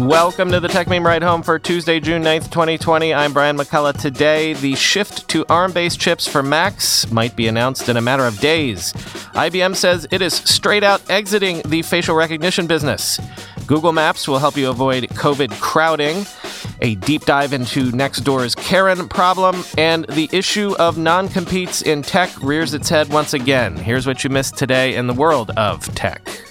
Welcome 0.00 0.52
to 0.52 0.60
the 0.60 0.68
Techmeme 0.68 1.04
Ride 1.04 1.24
Home 1.24 1.42
for 1.42 1.58
Tuesday, 1.58 1.98
June 1.98 2.22
9th, 2.22 2.52
2020. 2.52 3.12
I'm 3.12 3.32
Brian 3.32 3.56
McCullough. 3.56 4.00
Today, 4.00 4.52
the 4.52 4.76
shift 4.76 5.26
to 5.30 5.44
ARM 5.48 5.72
based 5.72 5.98
chips 5.98 6.24
for 6.24 6.40
Macs 6.40 7.10
might 7.10 7.34
be 7.34 7.48
announced 7.48 7.88
in 7.88 7.96
a 7.96 8.00
matter 8.00 8.24
of 8.24 8.38
days. 8.38 8.92
IBM 9.34 9.74
says 9.74 10.06
it 10.12 10.22
is 10.22 10.34
straight 10.34 10.84
out 10.84 11.02
exiting 11.10 11.62
the 11.62 11.82
facial 11.82 12.14
recognition 12.14 12.68
business. 12.68 13.18
Google 13.66 13.90
Maps 13.90 14.28
will 14.28 14.38
help 14.38 14.56
you 14.56 14.70
avoid 14.70 15.02
COVID 15.10 15.60
crowding. 15.60 16.24
A 16.80 16.94
deep 16.94 17.24
dive 17.24 17.52
into 17.52 17.90
Nextdoor's 17.90 18.54
Karen 18.54 19.08
problem, 19.08 19.64
and 19.76 20.04
the 20.06 20.30
issue 20.32 20.76
of 20.78 20.96
non 20.96 21.26
competes 21.26 21.82
in 21.82 22.02
tech 22.02 22.30
rears 22.40 22.72
its 22.72 22.88
head 22.88 23.08
once 23.08 23.34
again. 23.34 23.74
Here's 23.76 24.06
what 24.06 24.22
you 24.22 24.30
missed 24.30 24.56
today 24.56 24.94
in 24.94 25.08
the 25.08 25.14
world 25.14 25.50
of 25.56 25.92
tech. 25.96 26.47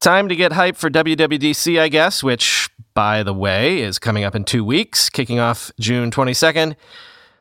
Time 0.00 0.30
to 0.30 0.36
get 0.36 0.52
hype 0.52 0.76
for 0.76 0.88
WWDC, 0.88 1.78
I 1.78 1.88
guess, 1.88 2.22
which, 2.22 2.70
by 2.94 3.22
the 3.22 3.34
way, 3.34 3.82
is 3.82 3.98
coming 3.98 4.24
up 4.24 4.34
in 4.34 4.44
two 4.44 4.64
weeks, 4.64 5.10
kicking 5.10 5.38
off 5.38 5.70
June 5.78 6.10
22nd. 6.10 6.74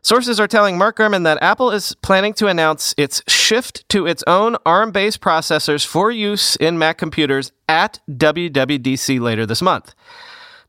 Sources 0.01 0.41
are 0.41 0.47
telling 0.47 0.77
Mark 0.77 0.97
Gurman 0.97 1.23
that 1.23 1.41
Apple 1.41 1.71
is 1.71 1.95
planning 2.01 2.33
to 2.33 2.47
announce 2.47 2.93
its 2.97 3.23
shift 3.29 3.87
to 3.87 4.05
its 4.05 4.25
own 4.27 4.57
ARM 4.65 4.91
based 4.91 5.21
processors 5.21 5.85
for 5.85 6.11
use 6.11 6.57
in 6.57 6.77
Mac 6.77 6.97
computers 6.97 7.53
at 7.69 8.01
WWDC 8.11 9.21
later 9.21 9.45
this 9.45 9.61
month. 9.61 9.95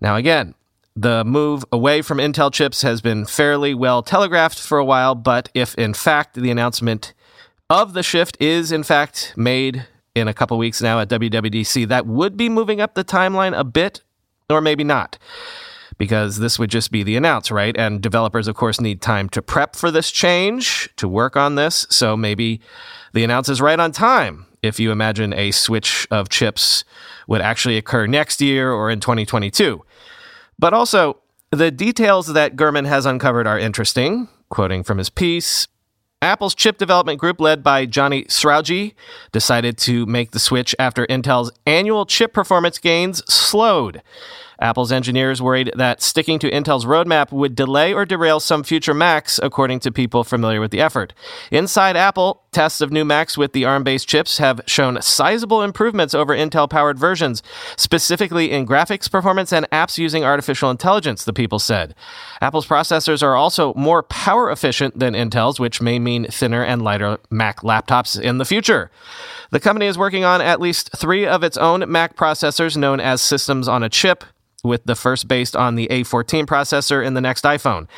Now, 0.00 0.14
again, 0.14 0.54
the 0.94 1.24
move 1.24 1.64
away 1.72 2.02
from 2.02 2.18
Intel 2.18 2.52
chips 2.52 2.82
has 2.82 3.00
been 3.00 3.26
fairly 3.26 3.74
well 3.74 4.04
telegraphed 4.04 4.60
for 4.60 4.78
a 4.78 4.84
while, 4.84 5.16
but 5.16 5.48
if 5.54 5.74
in 5.74 5.94
fact 5.94 6.34
the 6.36 6.52
announcement 6.52 7.14
of 7.68 7.94
the 7.94 8.04
shift 8.04 8.36
is 8.40 8.70
in 8.70 8.84
fact 8.84 9.34
made 9.36 9.86
in 10.14 10.28
a 10.28 10.34
couple 10.34 10.58
weeks 10.58 10.82
now 10.82 11.00
at 11.00 11.08
WWDC. 11.08 11.88
That 11.88 12.06
would 12.06 12.36
be 12.36 12.48
moving 12.48 12.80
up 12.80 12.94
the 12.94 13.04
timeline 13.04 13.56
a 13.56 13.64
bit, 13.64 14.02
or 14.48 14.60
maybe 14.60 14.84
not, 14.84 15.18
because 15.98 16.38
this 16.38 16.58
would 16.58 16.70
just 16.70 16.90
be 16.90 17.02
the 17.02 17.16
announce, 17.16 17.50
right? 17.50 17.76
And 17.76 18.00
developers, 18.00 18.48
of 18.48 18.54
course, 18.54 18.80
need 18.80 19.00
time 19.00 19.28
to 19.30 19.42
prep 19.42 19.76
for 19.76 19.90
this 19.90 20.10
change, 20.10 20.88
to 20.96 21.08
work 21.08 21.36
on 21.36 21.54
this. 21.54 21.86
So 21.90 22.16
maybe 22.16 22.60
the 23.12 23.24
announce 23.24 23.48
is 23.48 23.60
right 23.60 23.78
on 23.78 23.92
time 23.92 24.46
if 24.62 24.78
you 24.78 24.92
imagine 24.92 25.32
a 25.32 25.50
switch 25.52 26.06
of 26.10 26.28
chips 26.28 26.84
would 27.26 27.40
actually 27.40 27.76
occur 27.76 28.06
next 28.06 28.40
year 28.40 28.72
or 28.72 28.90
in 28.90 29.00
2022. 29.00 29.82
But 30.58 30.74
also, 30.74 31.18
the 31.50 31.70
details 31.70 32.32
that 32.34 32.56
Gurman 32.56 32.86
has 32.86 33.06
uncovered 33.06 33.46
are 33.46 33.58
interesting. 33.58 34.28
Quoting 34.50 34.82
from 34.82 34.98
his 34.98 35.10
piece, 35.10 35.68
Apple's 36.22 36.54
chip 36.54 36.76
development 36.76 37.18
group, 37.18 37.40
led 37.40 37.62
by 37.62 37.86
Johnny 37.86 38.24
Srouji, 38.24 38.92
decided 39.32 39.78
to 39.78 40.04
make 40.04 40.32
the 40.32 40.38
switch 40.38 40.74
after 40.78 41.06
Intel's 41.06 41.50
annual 41.64 42.04
chip 42.04 42.34
performance 42.34 42.78
gains 42.78 43.24
slowed. 43.32 44.02
Apple's 44.60 44.92
engineers 44.92 45.40
worried 45.40 45.72
that 45.76 46.02
sticking 46.02 46.38
to 46.40 46.50
Intel's 46.50 46.84
roadmap 46.84 47.32
would 47.32 47.54
delay 47.54 47.94
or 47.94 48.04
derail 48.04 48.38
some 48.38 48.62
future 48.62 48.92
Macs, 48.92 49.40
according 49.42 49.80
to 49.80 49.90
people 49.90 50.22
familiar 50.22 50.60
with 50.60 50.70
the 50.70 50.80
effort. 50.82 51.14
Inside 51.50 51.96
Apple, 51.96 52.39
tests 52.52 52.80
of 52.80 52.90
new 52.90 53.04
Macs 53.04 53.38
with 53.38 53.52
the 53.52 53.64
ARM 53.64 53.84
based 53.84 54.08
chips 54.08 54.38
have 54.38 54.60
shown 54.66 55.00
sizable 55.02 55.62
improvements 55.62 56.14
over 56.14 56.34
Intel 56.34 56.68
powered 56.68 56.98
versions, 56.98 57.42
specifically 57.76 58.50
in 58.50 58.66
graphics 58.66 59.10
performance 59.10 59.52
and 59.52 59.68
apps 59.70 59.98
using 59.98 60.24
artificial 60.24 60.70
intelligence, 60.70 61.24
the 61.24 61.32
people 61.32 61.58
said. 61.58 61.94
Apple's 62.40 62.66
processors 62.66 63.22
are 63.22 63.36
also 63.36 63.74
more 63.74 64.02
power 64.02 64.50
efficient 64.50 64.98
than 64.98 65.14
Intel's, 65.14 65.60
which 65.60 65.80
may 65.80 65.98
mean 65.98 66.26
thinner 66.26 66.64
and 66.64 66.82
lighter 66.82 67.18
Mac 67.30 67.60
laptops 67.60 68.20
in 68.20 68.38
the 68.38 68.44
future. 68.44 68.90
The 69.50 69.60
company 69.60 69.86
is 69.86 69.98
working 69.98 70.24
on 70.24 70.40
at 70.40 70.60
least 70.60 70.90
three 70.96 71.26
of 71.26 71.42
its 71.42 71.56
own 71.56 71.90
Mac 71.90 72.16
processors 72.16 72.76
known 72.76 73.00
as 73.00 73.20
systems 73.20 73.68
on 73.68 73.82
a 73.82 73.88
chip 73.88 74.24
with 74.62 74.84
the 74.84 74.94
first 74.94 75.28
based 75.28 75.56
on 75.56 75.74
the 75.74 75.88
A14 75.88 76.46
processor 76.46 77.04
in 77.04 77.14
the 77.14 77.20
next 77.20 77.44
iPhone. 77.44 77.88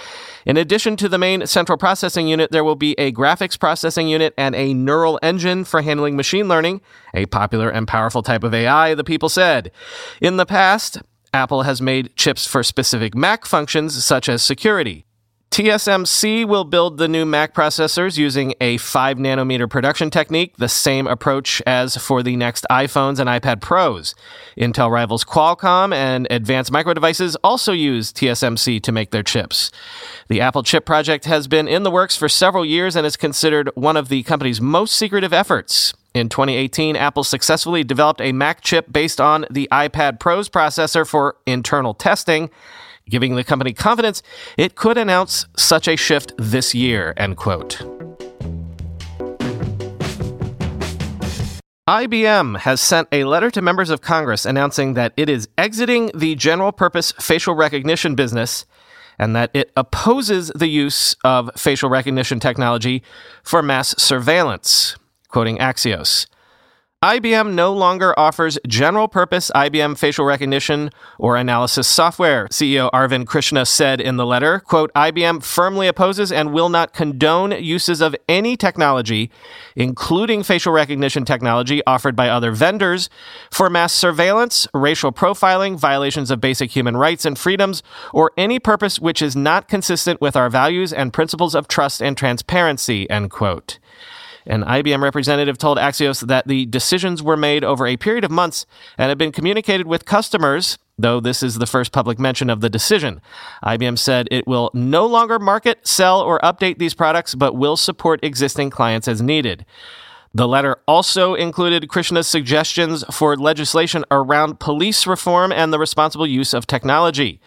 In 0.47 0.56
addition 0.56 0.97
to 0.97 1.09
the 1.09 1.19
main 1.19 1.47
central 1.47 1.78
processing 1.78 2.28
unit, 2.28 2.50
there 2.50 2.65
will 2.65 2.77
be 2.77 2.93
a 2.99 3.12
graphics 3.12 3.59
processing 3.59 4.09
unit 4.09 4.34
and 4.37 4.55
a 4.55 4.75
neural 4.75 5.19
engine 5.23 5.65
for 5.65 5.83
handling 5.83 6.17
machine 6.17 6.49
learning, 6.49 6.81
a 7.15 7.27
popular 7.27 7.71
and 7.71 7.87
powerful 7.87 8.23
type 8.23 8.45
of 8.45 8.55
AI, 8.55 8.95
the 8.95 9.05
people 9.05 9.28
said. 9.28 9.71
In 10.21 10.37
the 10.37 10.47
past, 10.47 10.99
Apple 11.34 11.62
has 11.62 11.81
made 11.81 12.15
chips 12.17 12.47
for 12.47 12.62
specific 12.62 13.15
Mac 13.15 13.47
functions 13.47 14.05
such 14.05 14.29
as 14.29 14.43
security. 14.43 15.06
TSMC 15.53 16.47
will 16.47 16.65
build 16.65 16.97
the 16.97 17.07
new 17.07 17.27
Mac 17.27 17.53
processors 17.53 18.17
using 18.17 18.55
a 18.59 18.79
5 18.79 19.19
nanometer 19.19 19.69
production 19.69 20.09
technique, 20.09 20.57
the 20.57 20.67
same 20.67 21.07
approach 21.07 21.61
as 21.67 21.95
for 21.95 22.23
the 22.23 22.37
next 22.37 22.65
iPhones 22.71 23.19
and 23.19 23.29
iPad 23.29 23.61
Pros. 23.61 24.15
Intel 24.57 24.91
rivals 24.91 25.25
Qualcomm 25.27 25.95
and 25.95 26.27
Advanced 26.31 26.73
Micro 26.73 26.95
Devices 26.95 27.37
also 27.45 27.73
use 27.73 28.15
TSMC 28.15 28.83
to 28.83 28.93
make 28.93 29.11
their 29.11 29.23
chips. 29.23 29.71
The 30.29 30.41
Apple 30.41 30.62
chip 30.62 30.87
project 30.87 31.27
has 31.27 31.47
been 31.49 31.69
in 31.69 31.83
the 31.83 31.91
works 31.91 32.17
for 32.17 32.31
several 32.31 32.65
years 32.65 32.97
and 32.97 33.07
is 33.07 33.19
considered 33.19 33.69
one 33.75 33.99
of 33.99 34.09
the 34.09 34.23
company's 34.23 34.62
most 34.62 34.97
secretive 34.97 35.35
efforts. 35.35 35.93
In 36.15 36.31
2018, 36.31 36.97
Apple 36.97 37.25
successfully 37.25 37.85
developed 37.85 38.23
a 38.23 38.33
Mac 38.33 38.62
chip 38.62 38.91
based 38.91 39.21
on 39.21 39.45
the 39.51 39.69
iPad 39.71 40.19
Pros 40.19 40.49
processor 40.49 41.07
for 41.07 41.37
internal 41.45 41.93
testing 41.93 42.49
giving 43.12 43.37
the 43.37 43.45
company 43.45 43.75
confidence 43.75 44.23
it 44.56 44.75
could 44.75 44.97
announce 44.97 45.47
such 45.56 45.87
a 45.87 45.97
shift 45.97 46.33
this 46.39 46.75
year, 46.75 47.12
end 47.19 47.37
quote. 47.37 47.83
IBM 51.87 52.59
has 52.61 52.81
sent 52.81 53.09
a 53.12 53.25
letter 53.25 53.50
to 53.50 53.61
members 53.61 53.91
of 53.91 54.00
Congress 54.00 54.47
announcing 54.47 54.95
that 54.95 55.12
it 55.17 55.28
is 55.28 55.47
exiting 55.59 56.11
the 56.15 56.34
general 56.37 56.73
purpose 56.73 57.12
facial 57.21 57.55
recognition 57.55 58.15
business 58.15 58.65
and 59.19 59.37
that 59.37 59.50
it 59.53 59.71
opposes 59.77 60.50
the 60.55 60.69
use 60.69 61.15
of 61.23 61.50
facial 61.56 61.91
recognition 61.91 62.41
technology 62.41 63.03
for 63.43 63.62
mass 63.62 63.94
surveillance, 63.99 64.97
quoting 65.29 65.59
Axios. 65.59 66.27
IBM 67.03 67.55
no 67.55 67.73
longer 67.73 68.17
offers 68.17 68.61
general 68.69 69.09
purpose 69.09 69.51
IBM 69.57 69.99
facial 69.99 70.25
recognition 70.25 70.89
or 71.19 71.35
analysis 71.37 71.89
software, 71.89 72.47
CEO 72.47 72.93
Arvind 72.93 73.27
Krishna 73.27 73.67
said 73.67 74.01
in 74.01 74.19
the 74.19 74.25
letter. 74.25 74.61
Quote, 74.61 74.93
IBM 74.95 75.43
firmly 75.43 75.89
opposes 75.89 76.31
and 76.31 76.53
will 76.53 76.69
not 76.69 76.93
condone 76.93 77.61
uses 77.61 78.01
of 78.01 78.15
any 78.29 78.57
technology, 78.57 79.33
including 79.75 80.45
facial 80.45 80.73
recognition 80.73 81.25
technology 81.25 81.83
offered 81.89 82.15
by 82.15 82.29
other 82.29 82.53
vendors, 82.53 83.11
for 83.51 83.69
mass 83.69 83.93
surveillance, 83.93 84.69
racial 84.73 85.11
profiling, 85.11 85.77
violations 85.77 86.31
of 86.31 86.41
basic 86.41 86.71
human 86.71 86.97
rights 86.97 87.25
and 87.25 87.37
freedoms, 87.37 87.83
or 88.12 88.31
any 88.37 88.61
purpose 88.61 89.01
which 89.01 89.21
is 89.21 89.35
not 89.35 89.67
consistent 89.67 90.21
with 90.21 90.37
our 90.37 90.49
values 90.49 90.93
and 90.93 91.12
principles 91.12 91.57
of 91.57 91.67
trust 91.67 92.01
and 92.01 92.17
transparency, 92.17 93.11
end 93.11 93.33
quote. 93.33 93.81
An 94.47 94.65
IBM 94.65 95.03
representative 95.03 95.59
told 95.59 95.79
Axios 95.79 96.27
that 96.27 96.49
the 96.49 96.67
decisions 96.67 97.23
were 97.23 97.37
made 97.37 97.65
over 97.65 97.87
a 97.87 97.97
period 97.97 98.25
of 98.25 98.31
months 98.31 98.67
and 98.99 99.09
had 99.09 99.19
been 99.19 99.33
communicated 99.33 99.87
with 99.87 100.05
customers, 100.05 100.79
though 100.99 101.21
this 101.21 101.43
is 101.43 101.56
the 101.56 101.67
first 101.67 101.93
public 101.93 102.19
mention 102.19 102.50
of 102.50 102.61
the 102.61 102.71
decision. 102.71 103.21
IBM 103.65 103.99
said 103.99 104.29
it 104.31 104.47
will 104.47 104.71
no 104.75 105.06
longer 105.06 105.39
market, 105.39 105.87
sell, 105.87 106.21
or 106.21 106.39
update 106.41 106.79
these 106.79 106.94
products, 106.94 107.35
but 107.35 107.56
will 107.56 107.77
support 107.77 108.21
existing 108.23 108.71
clients 108.71 109.09
as 109.09 109.23
needed. 109.23 109.65
The 110.35 110.49
letter 110.49 110.77
also 110.88 111.35
included 111.35 111.88
Krishna's 111.88 112.27
suggestions 112.27 113.05
for 113.11 113.37
legislation 113.37 114.05
around 114.11 114.61
police 114.61 115.06
reform 115.06 115.53
and 115.53 115.73
the 115.73 115.79
responsible 115.79 116.27
use 116.27 116.55
of 116.55 116.67
technology. 116.67 117.38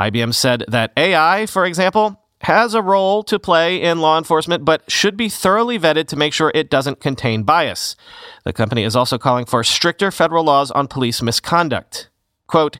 IBM 0.00 0.34
said 0.34 0.64
that 0.66 0.92
AI, 0.96 1.46
for 1.46 1.64
example, 1.64 2.20
has 2.44 2.74
a 2.74 2.82
role 2.82 3.22
to 3.24 3.38
play 3.38 3.80
in 3.80 4.00
law 4.00 4.16
enforcement, 4.16 4.64
but 4.64 4.90
should 4.90 5.16
be 5.16 5.28
thoroughly 5.28 5.78
vetted 5.78 6.06
to 6.08 6.16
make 6.16 6.32
sure 6.32 6.52
it 6.54 6.70
doesn't 6.70 7.00
contain 7.00 7.42
bias. 7.42 7.96
The 8.44 8.52
company 8.52 8.84
is 8.84 8.96
also 8.96 9.18
calling 9.18 9.44
for 9.44 9.64
stricter 9.64 10.10
federal 10.10 10.44
laws 10.44 10.70
on 10.70 10.88
police 10.88 11.20
misconduct. 11.20 12.08
Quote, 12.46 12.78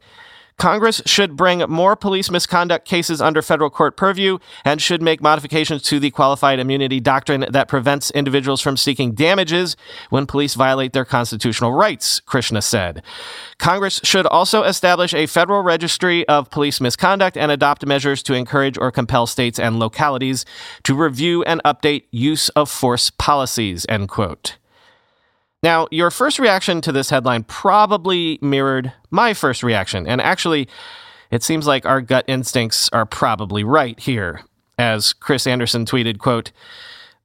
Congress 0.58 1.02
should 1.04 1.36
bring 1.36 1.58
more 1.68 1.96
police 1.96 2.30
misconduct 2.30 2.86
cases 2.86 3.20
under 3.20 3.42
federal 3.42 3.70
court 3.70 3.96
purview 3.96 4.38
and 4.64 4.80
should 4.80 5.02
make 5.02 5.20
modifications 5.20 5.82
to 5.82 5.98
the 5.98 6.10
qualified 6.10 6.58
immunity 6.58 7.00
doctrine 7.00 7.44
that 7.50 7.68
prevents 7.68 8.10
individuals 8.12 8.60
from 8.60 8.76
seeking 8.76 9.12
damages 9.14 9.76
when 10.10 10.26
police 10.26 10.54
violate 10.54 10.92
their 10.92 11.04
constitutional 11.04 11.72
rights, 11.72 12.20
Krishna 12.20 12.62
said. 12.62 13.02
Congress 13.58 14.00
should 14.04 14.26
also 14.26 14.62
establish 14.62 15.12
a 15.12 15.26
federal 15.26 15.62
registry 15.62 16.26
of 16.28 16.50
police 16.50 16.80
misconduct 16.80 17.36
and 17.36 17.50
adopt 17.50 17.84
measures 17.84 18.22
to 18.22 18.34
encourage 18.34 18.78
or 18.78 18.90
compel 18.90 19.26
states 19.26 19.58
and 19.58 19.78
localities 19.78 20.44
to 20.84 20.94
review 20.94 21.42
and 21.44 21.60
update 21.64 22.04
use 22.10 22.48
of 22.50 22.70
force 22.70 23.10
policies, 23.10 23.84
end 23.88 24.08
quote. 24.08 24.56
Now, 25.64 25.88
your 25.90 26.10
first 26.10 26.38
reaction 26.38 26.82
to 26.82 26.92
this 26.92 27.08
headline 27.08 27.44
probably 27.44 28.38
mirrored 28.42 28.92
my 29.10 29.32
first 29.32 29.62
reaction, 29.62 30.06
and 30.06 30.20
actually, 30.20 30.68
it 31.30 31.42
seems 31.42 31.66
like 31.66 31.86
our 31.86 32.02
gut 32.02 32.26
instincts 32.28 32.90
are 32.92 33.06
probably 33.06 33.64
right 33.64 33.98
here. 33.98 34.42
As 34.76 35.14
Chris 35.14 35.46
Anderson 35.46 35.86
tweeted, 35.86 36.18
quote, 36.18 36.52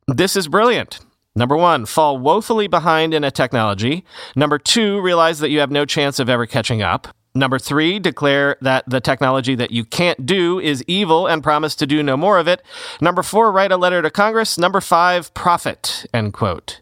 This 0.08 0.38
is 0.38 0.48
brilliant. 0.48 1.02
Number 1.36 1.58
one, 1.58 1.86
fall 1.86 2.18
woefully 2.18 2.68
behind 2.68 3.14
in 3.14 3.26
a 3.26 3.30
technology. 3.30 4.06
Number 4.38 4.58
two, 4.58 5.02
realize 5.02 5.40
that 5.40 5.50
you 5.50 5.60
have 5.60 5.70
no 5.70 5.84
chance 5.84 6.18
of 6.18 6.30
ever 6.30 6.46
catching 6.46 6.82
up. 6.82 7.10
Number 7.36 7.60
three, 7.60 8.00
declare 8.00 8.56
that 8.62 8.86
the 8.88 9.02
technology 9.02 9.56
that 9.56 9.72
you 9.72 9.84
can't 9.84 10.26
do 10.26 10.62
is 10.62 10.82
evil 10.88 11.28
and 11.28 11.44
promise 11.44 11.76
to 11.76 11.86
do 11.86 12.02
no 12.02 12.16
more 12.16 12.40
of 12.40 12.48
it. 12.48 12.62
Number 13.02 13.22
four, 13.22 13.52
write 13.52 13.74
a 13.74 13.78
letter 13.78 14.02
to 14.02 14.10
Congress. 14.10 14.58
Number 14.58 14.80
five, 14.80 15.34
profit, 15.34 16.06
end 16.14 16.32
quote. 16.32 16.80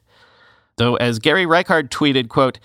Though, 0.77 0.95
as 0.95 1.19
Gary 1.19 1.45
Reichard 1.45 1.89
tweeted, 1.89 2.29
quote, 2.29 2.59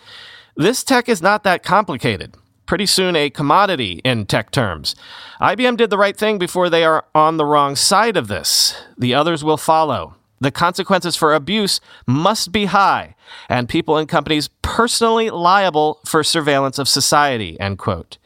this 0.54 0.84
tech 0.84 1.08
is 1.08 1.22
not 1.22 1.44
that 1.44 1.62
complicated. 1.62 2.34
Pretty 2.66 2.84
soon 2.86 3.16
a 3.16 3.30
commodity 3.30 4.00
in 4.04 4.26
tech 4.26 4.50
terms. 4.50 4.94
IBM 5.40 5.78
did 5.78 5.90
the 5.90 5.98
right 5.98 6.16
thing 6.16 6.38
before 6.38 6.68
they 6.68 6.84
are 6.84 7.06
on 7.14 7.38
the 7.38 7.46
wrong 7.46 7.74
side 7.74 8.16
of 8.16 8.28
this. 8.28 8.76
The 8.98 9.14
others 9.14 9.42
will 9.42 9.56
follow. 9.56 10.14
The 10.40 10.50
consequences 10.50 11.16
for 11.16 11.34
abuse 11.34 11.80
must 12.06 12.52
be 12.52 12.66
high, 12.66 13.14
and 13.48 13.68
people 13.68 13.96
and 13.96 14.08
companies 14.08 14.48
personally 14.60 15.30
liable 15.30 16.00
for 16.04 16.22
surveillance 16.22 16.78
of 16.78 16.88
society, 16.88 17.58
end 17.60 17.78
quote. 17.78 18.18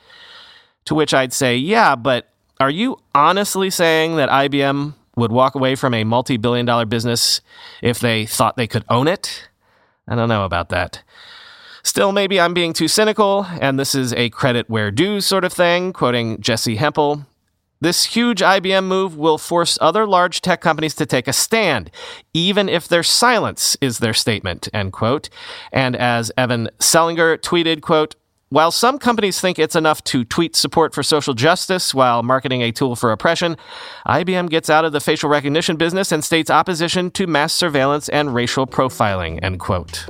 To 0.87 0.95
which 0.95 1.13
I'd 1.15 1.33
say, 1.33 1.57
yeah, 1.57 1.95
but 1.95 2.29
are 2.59 2.71
you 2.71 2.97
honestly 3.15 3.71
saying 3.71 4.17
that 4.17 4.31
IBM 4.31 4.95
would 5.17 5.31
walk 5.31 5.55
away 5.55 5.75
from 5.75 5.95
a 5.95 6.05
multi 6.05 6.37
billion 6.37 6.67
dollar 6.67 6.87
business 6.87 7.41
if 7.83 8.01
they 8.01 8.27
thought 8.27 8.57
they 8.57 8.67
could 8.67 8.85
own 8.89 9.09
it? 9.09 9.49
I 10.09 10.15
don't 10.15 10.29
know 10.29 10.45
about 10.45 10.69
that. 10.71 11.03
Still, 11.83 12.11
maybe 12.13 12.41
I'm 12.41 12.55
being 12.55 12.73
too 12.73 12.89
cynical, 12.89 13.47
and 13.61 13.79
this 13.79 13.95
is 13.95 14.13
a 14.15 14.31
credit 14.31 14.69
where 14.69 14.91
due 14.91 15.21
sort 15.21 15.45
of 15.45 15.53
thing, 15.53 15.93
quoting 15.93 16.39
Jessi 16.39 16.77
Hempel. 16.77 17.27
This 17.81 18.05
huge 18.05 18.41
IBM 18.41 18.85
move 18.87 19.17
will 19.17 19.39
force 19.39 19.79
other 19.81 20.07
large 20.07 20.41
tech 20.41 20.61
companies 20.61 20.95
to 20.95 21.07
take 21.07 21.29
a 21.29 21.33
stand, 21.33 21.91
even 22.33 22.69
if 22.69 22.89
their 22.89 23.03
silence 23.03 23.77
is 23.81 23.99
their 23.99 24.15
statement, 24.15 24.69
end 24.73 24.93
quote. 24.95 25.29
And 25.73 25.95
as 25.95 26.33
Evan 26.37 26.71
Selinger 26.81 27.37
tweeted, 27.39 27.83
quote, 27.83 28.17
while 28.49 28.71
some 28.71 28.99
companies 28.99 29.41
think 29.41 29.59
it's 29.59 29.75
enough 29.75 30.05
to 30.05 30.25
tweet 30.25 30.55
support 30.55 30.95
for 30.95 31.03
social 31.03 31.35
justice 31.35 31.93
while 31.93 32.23
marketing 32.23 32.63
a 32.63 32.71
tool 32.71 32.95
for 32.95 33.11
oppression, 33.11 33.57
IBM 34.07 34.49
gets 34.51 34.71
out 34.71 34.85
of 34.85 34.93
the 34.93 35.01
facial 35.01 35.29
recognition 35.29 35.77
business 35.77 36.13
and 36.13 36.25
states 36.25 36.49
opposition 36.49 37.11
to 37.11 37.27
mass 37.27 37.53
surveillance 37.53 38.09
and 38.09 38.35
racial 38.35 38.67
profiling, 38.67 39.43
end 39.43 39.59
quote. 39.59 40.07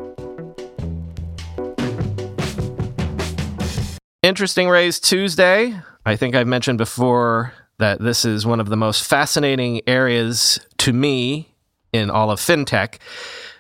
Interesting 4.23 4.69
raise 4.69 5.01
Tuesday. 5.01 5.81
I 6.05 6.17
think 6.17 6.35
I've 6.35 6.47
mentioned 6.47 6.79
before 6.79 7.55
that 7.79 8.01
this 8.01 8.25
is 8.25 8.45
one 8.45 8.61
of 8.61 8.69
the 8.69 8.77
most 8.77 9.05
fascinating 9.05 9.81
areas 9.87 10.59
to 10.79 10.93
me 10.93 11.55
in 11.93 12.11
all 12.11 12.31
of 12.31 12.39
fintech. 12.39 12.99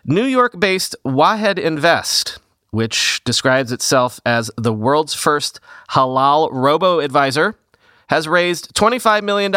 New 0.04 0.24
York 0.24 0.58
based 0.58 0.94
Wahed 1.04 1.58
Invest 1.58 2.38
which 2.76 3.24
describes 3.24 3.72
itself 3.72 4.20
as 4.26 4.50
the 4.58 4.72
world's 4.72 5.14
first 5.14 5.60
halal 5.92 6.50
robo 6.52 6.98
advisor, 6.98 7.54
has 8.08 8.28
raised 8.28 8.74
$25 8.74 9.22
million, 9.22 9.50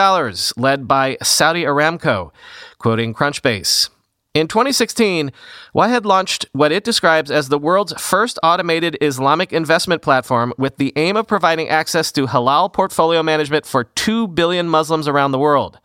led 0.56 0.88
by 0.88 1.18
Saudi 1.21 1.63
Aramco, 1.63 2.31
quoting 2.77 3.13
Crunchbase. 3.13 3.89
In 4.33 4.48
2016, 4.48 5.33
Wahed 5.74 6.06
launched 6.06 6.45
what 6.54 6.71
it 6.71 6.86
describes 6.86 7.30
as 7.30 7.50
the 7.50 7.60
world's 7.60 7.92
first 8.01 8.39
automated 8.42 8.98
Islamic 9.01 9.51
investment 9.51 10.01
platform 10.01 10.54
with 10.57 10.77
the 10.77 10.94
aim 10.95 11.18
of 11.18 11.27
providing 11.27 11.68
access 11.68 12.13
to 12.13 12.27
halal 12.27 12.71
portfolio 12.71 13.21
management 13.21 13.66
for 13.66 13.83
2 13.83 14.30
billion 14.30 14.69
Muslims 14.69 15.10
around 15.10 15.33
the 15.33 15.39
world. 15.39 15.77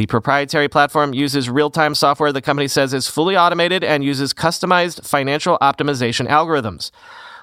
The 0.00 0.06
proprietary 0.06 0.66
platform 0.66 1.12
uses 1.12 1.50
real 1.50 1.68
time 1.68 1.94
software 1.94 2.32
the 2.32 2.40
company 2.40 2.68
says 2.68 2.94
is 2.94 3.06
fully 3.06 3.36
automated 3.36 3.84
and 3.84 4.02
uses 4.02 4.32
customized 4.32 5.06
financial 5.06 5.58
optimization 5.60 6.26
algorithms. 6.26 6.90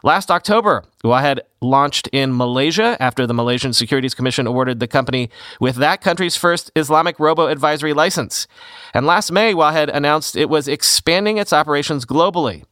Last 0.04 0.32
October, 0.32 0.84
Wahed 1.04 1.42
launched 1.62 2.08
in 2.12 2.36
Malaysia 2.36 2.98
after 3.00 3.28
the 3.28 3.34
Malaysian 3.36 3.74
Securities 3.74 4.16
Commission 4.16 4.48
awarded 4.48 4.80
the 4.80 4.88
company 4.88 5.30
with 5.60 5.76
that 5.76 6.02
country's 6.02 6.36
first 6.36 6.72
Islamic 6.76 7.20
robo 7.20 7.46
advisory 7.46 7.94
license. 7.94 8.48
And 8.92 9.06
last 9.06 9.32
May, 9.32 9.54
Wahed 9.54 9.92
announced 9.92 10.36
it 10.36 10.50
was 10.50 10.68
expanding 10.68 11.38
its 11.38 11.54
operations 11.54 12.08
globally. 12.08 12.64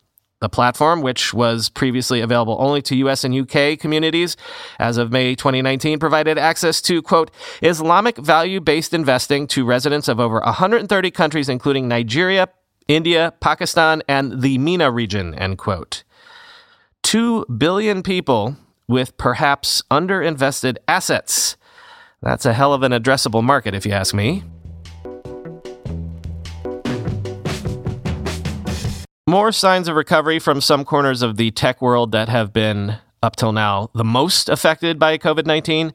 The 0.45 0.49
platform, 0.49 1.01
which 1.01 1.33
was 1.33 1.69
previously 1.69 2.21
available 2.21 2.55
only 2.59 2.79
to 2.83 2.95
US 2.97 3.23
and 3.23 3.33
UK 3.33 3.79
communities, 3.79 4.37
as 4.77 4.97
of 4.97 5.11
May 5.11 5.33
2019, 5.33 5.97
provided 5.97 6.37
access 6.37 6.83
to, 6.83 7.01
quote, 7.01 7.31
Islamic 7.63 8.15
value 8.17 8.61
based 8.61 8.93
investing 8.93 9.47
to 9.47 9.65
residents 9.65 10.07
of 10.07 10.19
over 10.19 10.39
130 10.41 11.09
countries, 11.09 11.49
including 11.49 11.87
Nigeria, 11.87 12.47
India, 12.87 13.33
Pakistan, 13.39 14.03
and 14.07 14.43
the 14.43 14.59
MENA 14.59 14.91
region, 14.91 15.33
end 15.33 15.57
quote. 15.57 16.03
Two 17.01 17.43
billion 17.45 18.03
people 18.03 18.55
with 18.87 19.17
perhaps 19.17 19.81
underinvested 19.89 20.77
assets. 20.87 21.57
That's 22.21 22.45
a 22.45 22.53
hell 22.53 22.71
of 22.71 22.83
an 22.83 22.91
addressable 22.91 23.43
market, 23.43 23.73
if 23.73 23.83
you 23.83 23.93
ask 23.93 24.13
me. 24.13 24.43
More 29.35 29.51
signs 29.51 29.89
of 29.89 29.97
recovery 29.97 30.39
from 30.39 30.61
some 30.61 30.85
corners 30.85 31.21
of 31.21 31.35
the 31.35 31.51
tech 31.51 31.81
world 31.81 32.13
that 32.13 32.29
have 32.29 32.53
been, 32.53 32.99
up 33.21 33.35
till 33.35 33.51
now, 33.51 33.89
the 33.93 34.05
most 34.05 34.47
affected 34.47 34.97
by 34.97 35.17
COVID 35.17 35.45
19. 35.45 35.93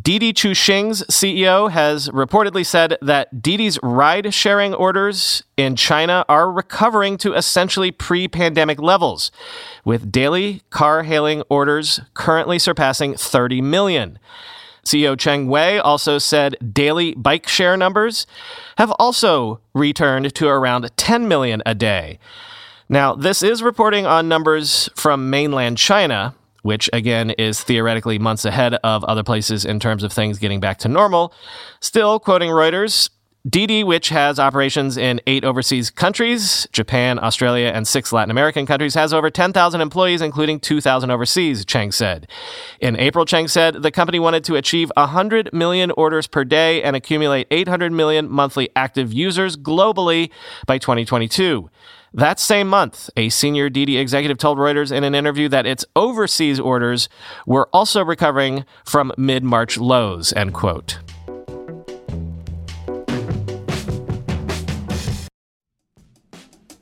Didi 0.00 0.32
Chuxing's 0.32 1.02
CEO 1.10 1.70
has 1.70 2.08
reportedly 2.08 2.64
said 2.64 2.96
that 3.02 3.42
Didi's 3.42 3.78
ride 3.82 4.32
sharing 4.32 4.72
orders 4.72 5.42
in 5.58 5.76
China 5.76 6.24
are 6.30 6.50
recovering 6.50 7.18
to 7.18 7.34
essentially 7.34 7.90
pre 7.90 8.26
pandemic 8.26 8.80
levels, 8.80 9.30
with 9.84 10.10
daily 10.10 10.62
car 10.70 11.02
hailing 11.02 11.42
orders 11.50 12.00
currently 12.14 12.58
surpassing 12.58 13.16
30 13.16 13.60
million. 13.60 14.18
CEO 14.86 15.18
Cheng 15.18 15.48
Wei 15.48 15.78
also 15.78 16.16
said 16.16 16.56
daily 16.72 17.12
bike 17.14 17.48
share 17.48 17.76
numbers 17.76 18.24
have 18.78 18.92
also 18.92 19.60
returned 19.74 20.32
to 20.36 20.46
around 20.46 20.88
10 20.96 21.26
million 21.26 21.60
a 21.66 21.74
day. 21.74 22.20
Now, 22.88 23.16
this 23.16 23.42
is 23.42 23.64
reporting 23.64 24.06
on 24.06 24.28
numbers 24.28 24.88
from 24.94 25.28
mainland 25.28 25.76
China, 25.76 26.36
which 26.62 26.88
again 26.92 27.30
is 27.30 27.60
theoretically 27.64 28.20
months 28.20 28.44
ahead 28.44 28.74
of 28.84 29.02
other 29.04 29.24
places 29.24 29.64
in 29.64 29.80
terms 29.80 30.04
of 30.04 30.12
things 30.12 30.38
getting 30.38 30.60
back 30.60 30.78
to 30.78 30.88
normal. 30.88 31.32
Still, 31.80 32.20
quoting 32.20 32.50
Reuters, 32.50 33.10
Didi, 33.48 33.84
which 33.84 34.08
has 34.08 34.40
operations 34.40 34.96
in 34.96 35.20
eight 35.26 35.44
overseas 35.44 35.90
countries 35.90 36.66
Japan, 36.72 37.22
Australia, 37.22 37.68
and 37.68 37.86
six 37.86 38.12
Latin 38.12 38.30
American 38.30 38.66
countries, 38.66 38.94
has 38.94 39.12
over 39.12 39.30
10,000 39.30 39.80
employees, 39.80 40.20
including 40.20 40.58
2,000 40.58 41.10
overseas, 41.10 41.64
Cheng 41.64 41.92
said. 41.92 42.28
In 42.80 42.96
April, 42.96 43.24
Cheng 43.24 43.46
said 43.46 43.82
the 43.82 43.92
company 43.92 44.18
wanted 44.18 44.42
to 44.44 44.56
achieve 44.56 44.90
100 44.96 45.52
million 45.52 45.92
orders 45.92 46.26
per 46.26 46.44
day 46.44 46.82
and 46.82 46.96
accumulate 46.96 47.46
800 47.50 47.92
million 47.92 48.28
monthly 48.28 48.68
active 48.74 49.12
users 49.12 49.56
globally 49.56 50.30
by 50.66 50.78
2022. 50.78 51.70
That 52.14 52.40
same 52.40 52.66
month, 52.66 53.10
a 53.16 53.28
senior 53.28 53.68
Didi 53.68 53.98
executive 53.98 54.38
told 54.38 54.58
Reuters 54.58 54.90
in 54.90 55.04
an 55.04 55.14
interview 55.14 55.48
that 55.50 55.66
its 55.66 55.84
overseas 55.94 56.58
orders 56.58 57.08
were 57.46 57.68
also 57.72 58.02
recovering 58.02 58.64
from 58.84 59.12
mid 59.16 59.44
March 59.44 59.76
lows, 59.76 60.32
end 60.32 60.54
quote. 60.54 60.98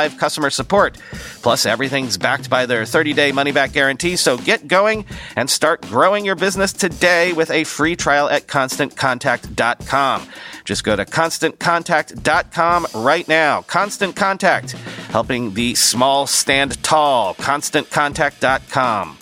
live 0.00 0.16
customer 0.16 0.48
support. 0.48 0.96
Plus, 1.42 1.66
everything's 1.66 2.16
backed 2.16 2.48
by 2.48 2.64
their 2.64 2.86
30 2.86 3.12
day 3.12 3.32
money 3.32 3.52
back 3.52 3.72
guarantee, 3.72 4.16
so 4.16 4.38
get 4.38 4.66
going 4.66 5.04
and 5.36 5.50
start 5.50 5.82
growing 5.82 6.24
your 6.24 6.36
business 6.36 6.72
today 6.72 7.32
with 7.34 7.50
a 7.50 7.64
free 7.64 7.96
trial 7.96 8.28
at 8.30 8.46
constantcontact.com. 8.46 10.28
Just 10.64 10.84
go 10.84 10.96
to 10.96 11.04
constantcontact.com 11.04 12.86
right 12.94 13.28
now. 13.28 13.62
Constant 13.62 14.16
Contact, 14.16 14.72
helping 15.10 15.54
the 15.54 15.74
small 15.74 16.26
stand 16.26 16.82
tall. 16.82 17.34
ConstantContact.com. 17.34 19.18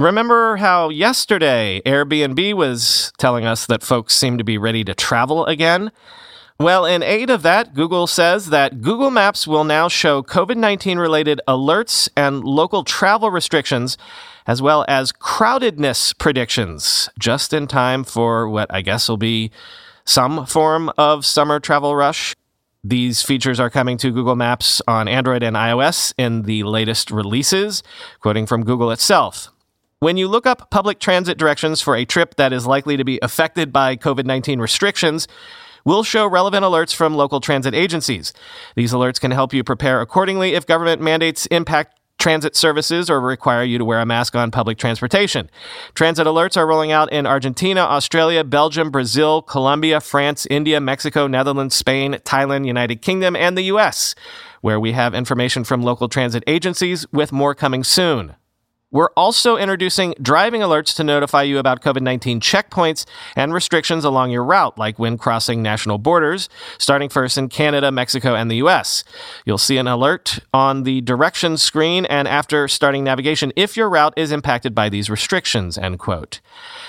Remember 0.00 0.56
how 0.56 0.88
yesterday 0.88 1.82
Airbnb 1.84 2.54
was 2.54 3.12
telling 3.18 3.44
us 3.44 3.66
that 3.66 3.82
folks 3.82 4.16
seem 4.16 4.38
to 4.38 4.44
be 4.44 4.56
ready 4.56 4.82
to 4.82 4.94
travel 4.94 5.44
again? 5.44 5.92
Well, 6.60 6.84
in 6.84 7.02
aid 7.02 7.30
of 7.30 7.40
that, 7.40 7.72
Google 7.72 8.06
says 8.06 8.50
that 8.50 8.82
Google 8.82 9.10
Maps 9.10 9.46
will 9.46 9.64
now 9.64 9.88
show 9.88 10.22
COVID 10.22 10.58
19 10.58 10.98
related 10.98 11.40
alerts 11.48 12.06
and 12.14 12.44
local 12.44 12.84
travel 12.84 13.30
restrictions 13.30 13.96
as 14.46 14.60
well 14.60 14.84
as 14.86 15.10
crowdedness 15.10 16.18
predictions, 16.18 17.08
just 17.18 17.54
in 17.54 17.66
time 17.66 18.04
for 18.04 18.46
what 18.46 18.72
I 18.74 18.82
guess 18.82 19.08
will 19.08 19.16
be 19.16 19.50
some 20.04 20.44
form 20.44 20.92
of 20.98 21.24
summer 21.24 21.60
travel 21.60 21.96
rush. 21.96 22.36
These 22.84 23.22
features 23.22 23.58
are 23.58 23.70
coming 23.70 23.96
to 23.96 24.10
Google 24.10 24.36
Maps 24.36 24.82
on 24.86 25.08
Android 25.08 25.42
and 25.42 25.56
iOS 25.56 26.12
in 26.18 26.42
the 26.42 26.64
latest 26.64 27.10
releases, 27.10 27.82
quoting 28.20 28.44
from 28.44 28.64
Google 28.64 28.90
itself. 28.90 29.48
When 30.00 30.18
you 30.18 30.28
look 30.28 30.44
up 30.44 30.70
public 30.70 30.98
transit 30.98 31.38
directions 31.38 31.80
for 31.80 31.96
a 31.96 32.04
trip 32.04 32.34
that 32.34 32.52
is 32.52 32.66
likely 32.66 32.98
to 32.98 33.04
be 33.04 33.18
affected 33.22 33.72
by 33.72 33.96
COVID 33.96 34.26
19 34.26 34.60
restrictions, 34.60 35.26
We'll 35.84 36.04
show 36.04 36.26
relevant 36.26 36.64
alerts 36.64 36.94
from 36.94 37.14
local 37.14 37.40
transit 37.40 37.74
agencies. 37.74 38.32
These 38.74 38.92
alerts 38.92 39.20
can 39.20 39.30
help 39.30 39.52
you 39.52 39.64
prepare 39.64 40.00
accordingly 40.00 40.54
if 40.54 40.66
government 40.66 41.00
mandates 41.00 41.46
impact 41.46 42.00
transit 42.20 42.54
services 42.54 43.10
or 43.10 43.20
require 43.20 43.64
you 43.64 43.78
to 43.78 43.84
wear 43.84 43.98
a 43.98 44.06
mask 44.06 44.36
on 44.36 44.50
public 44.50 44.78
transportation. 44.78 45.50
Transit 45.94 46.26
alerts 46.26 46.56
are 46.56 46.66
rolling 46.66 46.92
out 46.92 47.10
in 47.10 47.26
Argentina, 47.26 47.80
Australia, 47.80 48.44
Belgium, 48.44 48.90
Brazil, 48.90 49.42
Colombia, 49.42 50.00
France, 50.00 50.46
India, 50.50 50.80
Mexico, 50.80 51.26
Netherlands, 51.26 51.74
Spain, 51.74 52.14
Thailand, 52.24 52.66
United 52.66 53.00
Kingdom, 53.00 53.34
and 53.34 53.56
the 53.56 53.62
US, 53.62 54.14
where 54.60 54.78
we 54.78 54.92
have 54.92 55.14
information 55.14 55.64
from 55.64 55.82
local 55.82 56.08
transit 56.08 56.44
agencies 56.46 57.06
with 57.10 57.32
more 57.32 57.54
coming 57.54 57.82
soon. 57.82 58.36
We're 58.92 59.10
also 59.16 59.56
introducing 59.56 60.14
driving 60.20 60.62
alerts 60.62 60.96
to 60.96 61.04
notify 61.04 61.44
you 61.44 61.58
about 61.58 61.80
COVID 61.80 62.02
19 62.02 62.40
checkpoints 62.40 63.06
and 63.36 63.54
restrictions 63.54 64.04
along 64.04 64.32
your 64.32 64.42
route, 64.42 64.76
like 64.76 64.98
when 64.98 65.16
crossing 65.16 65.62
national 65.62 65.98
borders, 65.98 66.48
starting 66.76 67.08
first 67.08 67.38
in 67.38 67.48
Canada, 67.48 67.92
Mexico, 67.92 68.34
and 68.34 68.50
the 68.50 68.56
US. 68.56 69.04
You'll 69.44 69.58
see 69.58 69.78
an 69.78 69.86
alert 69.86 70.40
on 70.52 70.82
the 70.82 71.02
directions 71.02 71.62
screen 71.62 72.04
and 72.06 72.26
after 72.26 72.66
starting 72.66 73.04
navigation 73.04 73.52
if 73.54 73.76
your 73.76 73.88
route 73.88 74.14
is 74.16 74.32
impacted 74.32 74.74
by 74.74 74.88
these 74.88 75.08
restrictions, 75.08 75.78
end 75.78 76.00
quote. 76.00 76.40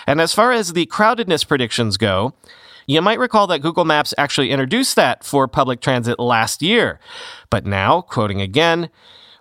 And 0.07 0.19
as 0.19 0.33
far 0.33 0.51
as 0.51 0.73
the 0.73 0.87
crowdedness 0.87 1.47
predictions 1.47 1.97
go, 1.97 2.33
you 2.87 2.99
might 3.03 3.19
recall 3.19 3.45
that 3.45 3.59
Google 3.59 3.85
Maps 3.85 4.11
actually 4.17 4.49
introduced 4.49 4.95
that 4.95 5.23
for 5.23 5.47
public 5.47 5.81
transit 5.81 6.19
last 6.19 6.63
year. 6.63 6.99
But 7.51 7.67
now, 7.67 8.01
quoting 8.01 8.41
again, 8.41 8.89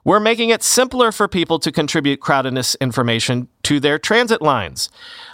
we're 0.05 0.21
making 0.21 0.51
it 0.51 0.63
simpler 0.63 1.13
for 1.13 1.29
people 1.29 1.59
to 1.59 1.71
contribute 1.71 2.21
crowdedness 2.21 2.79
information 2.81 3.49
to 3.65 3.81
their 3.81 3.99
transit 3.99 4.41
lines. 4.41 4.89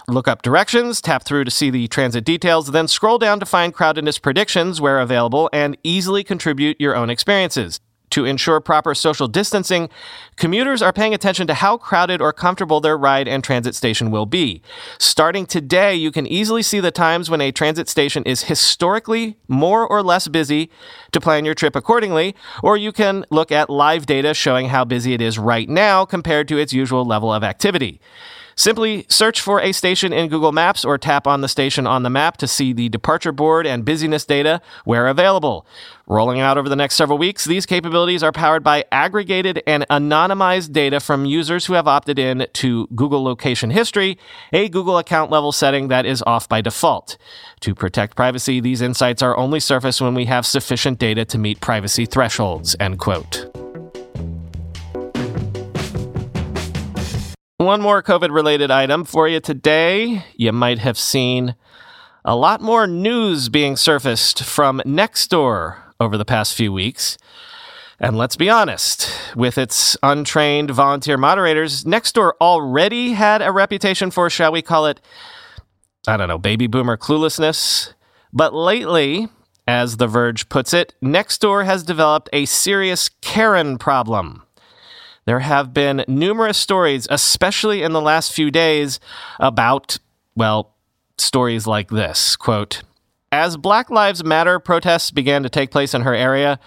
Look 0.07 0.27
up 0.27 0.41
directions, 0.41 1.01
tap 1.01 1.23
through 1.23 1.45
to 1.45 1.51
see 1.51 1.69
the 1.69 1.87
transit 1.87 2.25
details, 2.25 2.71
then 2.71 2.87
scroll 2.87 3.17
down 3.17 3.39
to 3.39 3.45
find 3.45 3.73
crowdedness 3.73 4.21
predictions 4.21 4.81
where 4.81 4.99
available 4.99 5.49
and 5.53 5.77
easily 5.83 6.23
contribute 6.23 6.79
your 6.79 6.95
own 6.95 7.09
experiences. 7.09 7.79
To 8.11 8.23
ensure 8.23 8.61
proper 8.61 8.95
social 8.95 9.27
distancing, 9.27 9.89
commuters 10.37 10.81
are 10.81 10.93
paying 10.93 11.13
attention 11.13 11.45
to 11.47 11.53
how 11.53 11.77
crowded 11.77 12.21
or 12.21 12.31
comfortable 12.31 12.79
their 12.79 12.97
ride 12.97 13.27
and 13.27 13.43
transit 13.43 13.75
station 13.75 14.11
will 14.11 14.25
be. 14.25 14.61
Starting 14.97 15.45
today, 15.45 15.93
you 15.93 16.09
can 16.11 16.25
easily 16.25 16.63
see 16.63 16.79
the 16.79 16.91
times 16.91 17.29
when 17.29 17.41
a 17.41 17.51
transit 17.51 17.89
station 17.89 18.23
is 18.23 18.43
historically 18.43 19.37
more 19.49 19.85
or 19.85 20.01
less 20.01 20.29
busy 20.29 20.69
to 21.11 21.19
plan 21.19 21.43
your 21.43 21.53
trip 21.53 21.75
accordingly, 21.75 22.33
or 22.63 22.77
you 22.77 22.93
can 22.93 23.25
look 23.29 23.51
at 23.51 23.69
live 23.69 24.05
data 24.05 24.33
showing 24.33 24.69
how 24.69 24.85
busy 24.85 25.13
it 25.13 25.21
is 25.21 25.37
right 25.37 25.67
now 25.67 26.05
compared 26.05 26.47
to 26.47 26.57
its 26.57 26.71
usual 26.71 27.03
level 27.03 27.33
of 27.33 27.43
activity. 27.43 27.99
Simply 28.57 29.05
search 29.07 29.39
for 29.39 29.61
a 29.61 29.71
station 29.71 30.11
in 30.11 30.29
Google 30.29 30.51
Maps 30.51 30.83
or 30.83 30.97
tap 30.97 31.27
on 31.27 31.41
the 31.41 31.47
station 31.47 31.85
on 31.85 32.01
the 32.01 32.09
map 32.09 32.37
to 32.37 32.47
see 32.47 32.73
the 32.73 32.89
departure 32.89 33.31
board 33.31 33.67
and 33.67 33.85
busyness 33.85 34.25
data 34.25 34.61
where 34.83 35.05
available. 35.05 35.67
Rolling 36.07 36.39
out 36.39 36.57
over 36.57 36.67
the 36.67 36.75
next 36.75 36.95
several 36.95 37.19
weeks, 37.19 37.45
these 37.45 37.67
capabilities 37.67 38.23
are 38.23 38.31
powered 38.31 38.63
by 38.63 38.83
aggregated 38.91 39.61
and 39.67 39.85
anonymized 39.89 40.71
data 40.71 40.99
from 40.99 41.25
users 41.25 41.67
who 41.67 41.73
have 41.73 41.87
opted 41.87 42.17
in 42.17 42.47
to 42.53 42.87
Google 42.95 43.23
Location 43.23 43.69
History, 43.69 44.17
a 44.51 44.69
Google 44.69 44.97
account 44.97 45.29
level 45.29 45.51
setting 45.51 45.89
that 45.89 46.07
is 46.07 46.23
off 46.25 46.49
by 46.49 46.61
default. 46.61 47.15
To 47.59 47.75
protect 47.75 48.15
privacy, 48.15 48.59
these 48.59 48.81
insights 48.81 49.21
are 49.21 49.37
only 49.37 49.59
surfaced 49.59 50.01
when 50.01 50.15
we 50.15 50.25
have 50.25 50.47
sufficient 50.47 50.97
data 50.97 51.25
to 51.25 51.37
meet 51.37 51.61
privacy 51.61 52.07
thresholds, 52.07 52.75
end 52.79 52.97
quote. 52.97 53.66
One 57.67 57.81
more 57.81 58.01
COVID 58.01 58.33
related 58.33 58.71
item 58.71 59.03
for 59.03 59.27
you 59.27 59.41
today. 59.41 60.23
You 60.37 60.53
might 60.53 60.79
have 60.79 60.97
seen 60.97 61.53
a 62.23 62.33
lot 62.33 62.61
more 62.61 62.87
news 62.87 63.49
being 63.49 63.75
surfaced 63.75 64.41
from 64.41 64.79
Nextdoor 64.85 65.75
over 65.99 66.17
the 66.17 66.23
past 66.23 66.55
few 66.55 66.71
weeks. 66.71 67.17
And 67.99 68.17
let's 68.17 68.37
be 68.37 68.49
honest, 68.49 69.11
with 69.35 69.57
its 69.57 69.97
untrained 70.01 70.71
volunteer 70.71 71.17
moderators, 71.17 71.83
Nextdoor 71.83 72.35
already 72.39 73.11
had 73.11 73.41
a 73.41 73.51
reputation 73.51 74.11
for, 74.11 74.29
shall 74.29 74.53
we 74.53 74.61
call 74.61 74.85
it, 74.85 75.01
I 76.07 76.15
don't 76.15 76.29
know, 76.29 76.37
baby 76.37 76.67
boomer 76.67 76.95
cluelessness. 76.95 77.91
But 78.31 78.53
lately, 78.53 79.27
as 79.67 79.97
The 79.97 80.07
Verge 80.07 80.47
puts 80.47 80.73
it, 80.73 80.95
Nextdoor 81.03 81.65
has 81.65 81.83
developed 81.83 82.29
a 82.31 82.45
serious 82.45 83.09
Karen 83.19 83.77
problem. 83.77 84.43
There 85.27 85.41
have 85.41 85.73
been 85.73 86.05
numerous 86.07 86.57
stories, 86.57 87.05
especially 87.09 87.83
in 87.83 87.91
the 87.91 87.99
last 87.99 88.31
few 88.31 88.49
days, 88.49 88.97
about, 89.41 89.99
well, 90.37 90.73
stories 91.17 91.67
like 91.67 91.89
this 91.89 92.37
quote, 92.37 92.83
As 93.29 93.57
Black 93.57 93.89
Lives 93.89 94.23
Matter 94.23 94.57
protests 94.57 95.11
began 95.11 95.43
to 95.43 95.49
take 95.49 95.69
place 95.69 95.93
in 95.93 96.03
her 96.03 96.15
area, 96.15 96.61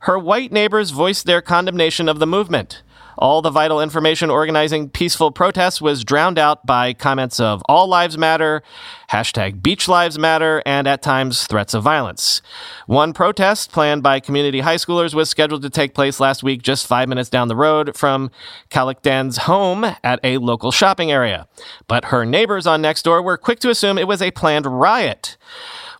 her 0.00 0.18
white 0.18 0.52
neighbors 0.52 0.90
voiced 0.90 1.24
their 1.24 1.40
condemnation 1.40 2.06
of 2.06 2.18
the 2.18 2.26
movement. 2.26 2.82
All 3.18 3.42
the 3.42 3.50
vital 3.50 3.80
information 3.80 4.30
organizing 4.30 4.88
peaceful 4.88 5.30
protests 5.30 5.80
was 5.80 6.04
drowned 6.04 6.38
out 6.38 6.64
by 6.66 6.92
comments 6.92 7.38
of 7.40 7.62
all 7.68 7.86
lives 7.86 8.16
matter, 8.16 8.62
hashtag 9.10 9.62
beach 9.62 9.88
lives 9.88 10.18
matter, 10.18 10.62
and 10.64 10.86
at 10.86 11.02
times 11.02 11.46
threats 11.46 11.74
of 11.74 11.82
violence. 11.82 12.42
One 12.86 13.12
protest 13.12 13.72
planned 13.72 14.02
by 14.02 14.20
community 14.20 14.60
high 14.60 14.76
schoolers 14.76 15.14
was 15.14 15.28
scheduled 15.28 15.62
to 15.62 15.70
take 15.70 15.94
place 15.94 16.20
last 16.20 16.42
week 16.42 16.62
just 16.62 16.86
five 16.86 17.08
minutes 17.08 17.28
down 17.28 17.48
the 17.48 17.56
road 17.56 17.96
from 17.96 18.30
Kalikdan's 18.70 19.38
home 19.38 19.84
at 20.02 20.20
a 20.24 20.38
local 20.38 20.72
shopping 20.72 21.10
area. 21.12 21.46
But 21.88 22.06
her 22.06 22.24
neighbors 22.24 22.66
on 22.66 22.82
Nextdoor 22.82 23.22
were 23.22 23.36
quick 23.36 23.60
to 23.60 23.70
assume 23.70 23.98
it 23.98 24.08
was 24.08 24.22
a 24.22 24.30
planned 24.30 24.66
riot. 24.66 25.36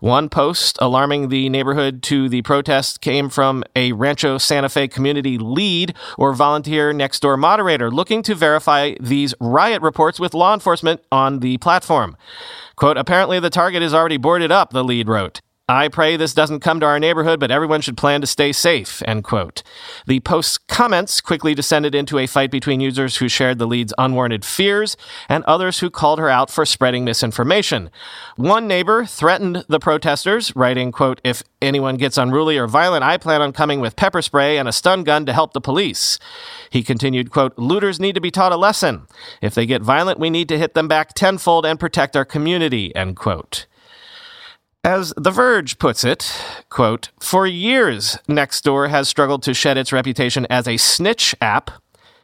One 0.02 0.28
post 0.28 0.78
alarming 0.80 1.28
the 1.28 1.48
neighborhood 1.48 2.02
to 2.02 2.28
the 2.28 2.42
protest 2.42 3.00
came 3.00 3.28
from 3.28 3.62
a 3.76 3.92
Rancho 3.92 4.36
Santa 4.38 4.68
Fe 4.68 4.88
community 4.88 5.38
lead 5.38 5.94
or 6.18 6.32
volunteer 6.32 6.92
next 6.92 7.20
door 7.20 7.36
moderator 7.36 7.88
looking 7.88 8.20
to 8.24 8.34
verify 8.34 8.94
these 8.98 9.32
riot 9.38 9.80
reports 9.80 10.18
with 10.18 10.34
law 10.34 10.54
enforcement 10.54 11.04
on 11.12 11.38
the 11.38 11.56
platform. 11.58 12.16
Quote, 12.74 12.96
apparently 12.96 13.38
the 13.38 13.48
target 13.48 13.80
is 13.80 13.94
already 13.94 14.16
boarded 14.16 14.50
up, 14.50 14.70
the 14.70 14.82
lead 14.82 15.06
wrote. 15.06 15.40
I 15.68 15.86
pray 15.86 16.16
this 16.16 16.34
doesn't 16.34 16.58
come 16.58 16.80
to 16.80 16.86
our 16.86 16.98
neighborhood, 16.98 17.38
but 17.38 17.52
everyone 17.52 17.82
should 17.82 17.96
plan 17.96 18.20
to 18.20 18.26
stay 18.26 18.50
safe. 18.50 19.00
End 19.06 19.22
quote. 19.22 19.62
The 20.08 20.18
post's 20.18 20.58
comments 20.58 21.20
quickly 21.20 21.54
descended 21.54 21.94
into 21.94 22.18
a 22.18 22.26
fight 22.26 22.50
between 22.50 22.80
users 22.80 23.18
who 23.18 23.28
shared 23.28 23.58
the 23.58 23.66
lead's 23.66 23.94
unwarranted 23.96 24.44
fears 24.44 24.96
and 25.28 25.44
others 25.44 25.78
who 25.78 25.88
called 25.88 26.18
her 26.18 26.28
out 26.28 26.50
for 26.50 26.66
spreading 26.66 27.04
misinformation. 27.04 27.90
One 28.34 28.66
neighbor 28.66 29.04
threatened 29.04 29.64
the 29.68 29.78
protesters, 29.78 30.54
writing, 30.56 30.90
quote, 30.90 31.20
If 31.22 31.44
anyone 31.62 31.96
gets 31.96 32.18
unruly 32.18 32.58
or 32.58 32.66
violent, 32.66 33.04
I 33.04 33.16
plan 33.16 33.40
on 33.40 33.52
coming 33.52 33.80
with 33.80 33.94
pepper 33.94 34.20
spray 34.20 34.58
and 34.58 34.68
a 34.68 34.72
stun 34.72 35.04
gun 35.04 35.26
to 35.26 35.32
help 35.32 35.52
the 35.52 35.60
police. 35.60 36.18
He 36.70 36.82
continued, 36.82 37.30
quote, 37.30 37.56
Looters 37.56 38.00
need 38.00 38.16
to 38.16 38.20
be 38.20 38.32
taught 38.32 38.50
a 38.50 38.56
lesson. 38.56 39.06
If 39.40 39.54
they 39.54 39.64
get 39.64 39.82
violent, 39.82 40.18
we 40.18 40.28
need 40.28 40.48
to 40.48 40.58
hit 40.58 40.74
them 40.74 40.88
back 40.88 41.14
tenfold 41.14 41.64
and 41.64 41.78
protect 41.78 42.16
our 42.16 42.24
community, 42.24 42.94
end 42.96 43.14
quote. 43.14 43.66
As 44.84 45.14
The 45.16 45.30
Verge 45.30 45.78
puts 45.78 46.02
it, 46.02 46.34
quote, 46.68 47.10
for 47.20 47.46
years, 47.46 48.18
Nextdoor 48.28 48.90
has 48.90 49.08
struggled 49.08 49.44
to 49.44 49.54
shed 49.54 49.78
its 49.78 49.92
reputation 49.92 50.44
as 50.50 50.66
a 50.66 50.76
snitch 50.76 51.36
app 51.40 51.70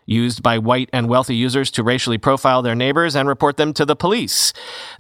used 0.09 0.43
by 0.43 0.59
white 0.59 0.89
and 0.93 1.09
wealthy 1.09 1.37
users 1.37 1.71
to 1.71 1.83
racially 1.83 2.19
profile 2.19 2.63
their 2.63 2.75
neighbors 2.75 3.15
and 3.15 3.29
report 3.29 3.59
them 3.59 3.73
to 3.75 3.85
the 3.85 3.95
police. 3.95 4.53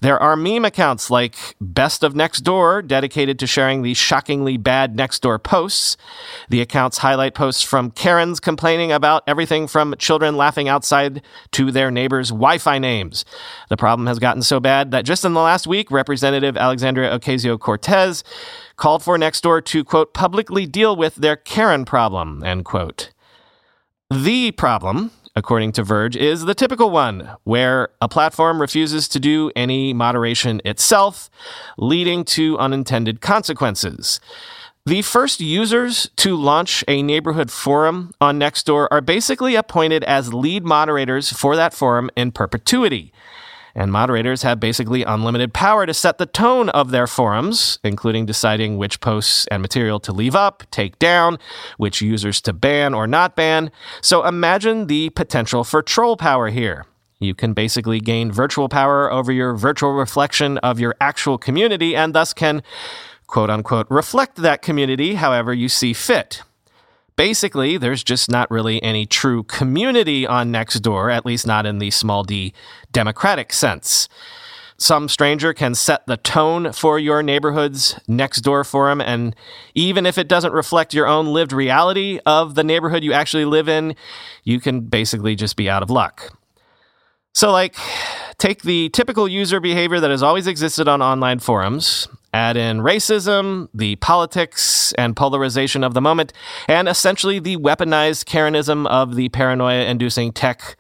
There 0.02 0.20
are 0.22 0.36
meme 0.36 0.66
accounts 0.66 1.10
like 1.10 1.56
Best 1.60 2.04
of 2.04 2.14
Next 2.14 2.40
Door, 2.40 2.82
dedicated 2.82 3.38
to 3.38 3.46
sharing 3.46 3.82
the 3.82 3.94
shockingly 3.94 4.58
bad 4.58 4.94
next 4.94 5.22
door 5.22 5.38
posts. 5.38 5.96
The 6.50 6.60
accounts 6.60 6.98
highlight 6.98 7.34
posts 7.34 7.62
from 7.62 7.90
Karens 7.90 8.38
complaining 8.38 8.92
about 8.92 9.22
everything 9.26 9.66
from 9.66 9.94
children 9.98 10.36
laughing 10.36 10.68
outside 10.68 11.22
to 11.52 11.72
their 11.72 11.90
neighbors' 11.90 12.28
Wi 12.28 12.58
Fi 12.58 12.78
names. 12.78 13.24
The 13.70 13.76
problem 13.78 14.06
has 14.06 14.18
gotten 14.18 14.42
so 14.42 14.60
bad 14.60 14.90
that 14.90 15.06
just 15.06 15.24
in 15.24 15.32
the 15.32 15.40
last 15.40 15.66
week, 15.66 15.90
Representative 15.90 16.56
Alexandria 16.56 17.18
Ocasio 17.18 17.58
Cortez 17.58 18.22
called 18.76 19.02
for 19.02 19.18
Nextdoor 19.18 19.64
to, 19.64 19.84
quote, 19.84 20.12
publicly 20.12 20.66
deal 20.66 20.94
with 20.94 21.16
their 21.16 21.36
Karen 21.36 21.84
problem, 21.84 22.44
end 22.44 22.64
quote. 22.64 23.10
The 24.10 24.52
problem, 24.52 25.10
according 25.36 25.72
to 25.72 25.82
Verge, 25.82 26.16
is 26.16 26.46
the 26.46 26.54
typical 26.54 26.88
one 26.88 27.28
where 27.44 27.90
a 28.00 28.08
platform 28.08 28.58
refuses 28.58 29.06
to 29.08 29.20
do 29.20 29.52
any 29.54 29.92
moderation 29.92 30.62
itself, 30.64 31.28
leading 31.76 32.24
to 32.24 32.58
unintended 32.58 33.20
consequences. 33.20 34.18
The 34.86 35.02
first 35.02 35.40
users 35.40 36.08
to 36.16 36.36
launch 36.36 36.82
a 36.88 37.02
neighborhood 37.02 37.50
forum 37.50 38.12
on 38.18 38.38
Nextdoor 38.40 38.88
are 38.90 39.02
basically 39.02 39.54
appointed 39.54 40.02
as 40.04 40.32
lead 40.32 40.64
moderators 40.64 41.30
for 41.30 41.54
that 41.56 41.74
forum 41.74 42.08
in 42.16 42.32
perpetuity. 42.32 43.12
And 43.78 43.92
moderators 43.92 44.42
have 44.42 44.58
basically 44.58 45.04
unlimited 45.04 45.54
power 45.54 45.86
to 45.86 45.94
set 45.94 46.18
the 46.18 46.26
tone 46.26 46.68
of 46.70 46.90
their 46.90 47.06
forums, 47.06 47.78
including 47.84 48.26
deciding 48.26 48.76
which 48.76 49.00
posts 49.00 49.46
and 49.52 49.62
material 49.62 50.00
to 50.00 50.12
leave 50.12 50.34
up, 50.34 50.64
take 50.72 50.98
down, 50.98 51.38
which 51.76 52.02
users 52.02 52.40
to 52.40 52.52
ban 52.52 52.92
or 52.92 53.06
not 53.06 53.36
ban. 53.36 53.70
So 54.02 54.26
imagine 54.26 54.88
the 54.88 55.10
potential 55.10 55.62
for 55.62 55.80
troll 55.80 56.16
power 56.16 56.48
here. 56.48 56.86
You 57.20 57.36
can 57.36 57.52
basically 57.52 58.00
gain 58.00 58.32
virtual 58.32 58.68
power 58.68 59.12
over 59.12 59.30
your 59.30 59.54
virtual 59.54 59.92
reflection 59.92 60.58
of 60.58 60.80
your 60.80 60.96
actual 61.00 61.38
community 61.38 61.94
and 61.94 62.12
thus 62.16 62.34
can, 62.34 62.64
quote 63.28 63.48
unquote, 63.48 63.86
reflect 63.90 64.38
that 64.38 64.60
community 64.60 65.14
however 65.14 65.54
you 65.54 65.68
see 65.68 65.92
fit. 65.92 66.42
Basically, 67.18 67.78
there's 67.78 68.04
just 68.04 68.30
not 68.30 68.48
really 68.48 68.80
any 68.80 69.04
true 69.04 69.42
community 69.42 70.24
on 70.24 70.52
Nextdoor, 70.52 71.12
at 71.12 71.26
least 71.26 71.48
not 71.48 71.66
in 71.66 71.80
the 71.80 71.90
small 71.90 72.22
d 72.22 72.54
democratic 72.92 73.52
sense. 73.52 74.08
Some 74.76 75.08
stranger 75.08 75.52
can 75.52 75.74
set 75.74 76.06
the 76.06 76.16
tone 76.16 76.72
for 76.72 76.96
your 76.96 77.24
neighborhood's 77.24 77.94
Nextdoor 78.08 78.64
forum, 78.64 79.00
and 79.00 79.34
even 79.74 80.06
if 80.06 80.16
it 80.16 80.28
doesn't 80.28 80.52
reflect 80.52 80.94
your 80.94 81.08
own 81.08 81.26
lived 81.26 81.52
reality 81.52 82.20
of 82.24 82.54
the 82.54 82.62
neighborhood 82.62 83.02
you 83.02 83.12
actually 83.12 83.44
live 83.44 83.68
in, 83.68 83.96
you 84.44 84.60
can 84.60 84.82
basically 84.82 85.34
just 85.34 85.56
be 85.56 85.68
out 85.68 85.82
of 85.82 85.90
luck. 85.90 86.38
So, 87.34 87.50
like, 87.50 87.74
take 88.38 88.62
the 88.62 88.90
typical 88.90 89.26
user 89.26 89.58
behavior 89.58 89.98
that 89.98 90.10
has 90.12 90.22
always 90.22 90.46
existed 90.46 90.86
on 90.86 91.02
online 91.02 91.40
forums, 91.40 92.06
add 92.32 92.56
in 92.56 92.78
racism, 92.78 93.68
the 93.74 93.96
politics 93.96 94.92
and 94.98 95.16
polarization 95.16 95.82
of 95.82 95.94
the 95.94 96.00
moment, 96.00 96.32
and 96.68 96.88
essentially 96.88 97.38
the 97.38 97.56
weaponized 97.56 98.24
Karenism 98.24 98.86
of 98.86 99.14
the 99.14 99.28
paranoia 99.30 99.84
inducing 99.84 100.32
tech 100.32 100.76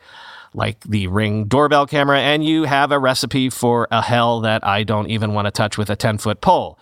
like 0.54 0.80
the 0.84 1.06
ring 1.06 1.44
doorbell 1.44 1.86
camera, 1.86 2.20
and 2.20 2.44
you 2.44 2.64
have 2.64 2.90
a 2.90 2.98
recipe 2.98 3.50
for 3.50 3.86
a 3.90 4.02
hell 4.02 4.40
that 4.40 4.66
I 4.66 4.82
don't 4.82 5.08
even 5.08 5.34
want 5.34 5.46
to 5.46 5.50
touch 5.50 5.78
with 5.78 5.90
a 5.90 5.96
10 5.96 6.18
foot 6.18 6.40
pole. 6.40 6.78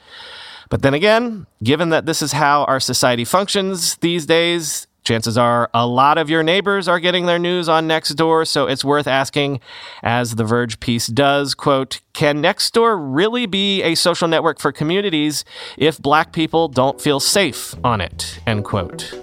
But 0.69 0.83
then 0.83 0.95
again, 0.95 1.47
given 1.63 1.91
that 1.91 2.07
this 2.07 2.23
is 2.23 2.33
how 2.33 2.65
our 2.65 2.81
society 2.81 3.25
functions 3.25 3.97
these 3.97 4.27
days, 4.27 4.86
Chances 5.07 5.39
are 5.39 5.71
a 5.73 5.87
lot 5.87 6.19
of 6.19 6.29
your 6.29 6.43
neighbors 6.43 6.89
are 6.89 6.99
getting 6.99 7.27
their 7.27 7.39
news 7.39 7.69
on 7.69 7.87
Nextdoor, 7.87 8.45
so 8.45 8.67
it's 8.67 8.85
worth 8.85 9.07
asking, 9.07 9.61
as 10.03 10.35
the 10.35 10.43
Verge 10.43 10.81
piece 10.81 11.07
does, 11.07 11.55
quote, 11.55 12.01
can 12.13 12.43
Nextdoor 12.43 12.99
really 12.99 13.47
be 13.47 13.85
a 13.85 13.95
social 13.95 14.27
network 14.27 14.59
for 14.59 14.73
communities 14.73 15.45
if 15.79 15.97
black 16.03 16.33
people 16.33 16.67
don't 16.67 17.01
feel 17.01 17.21
safe 17.21 17.73
on 17.85 18.01
it, 18.01 18.41
end 18.49 18.65
quote. 18.65 19.15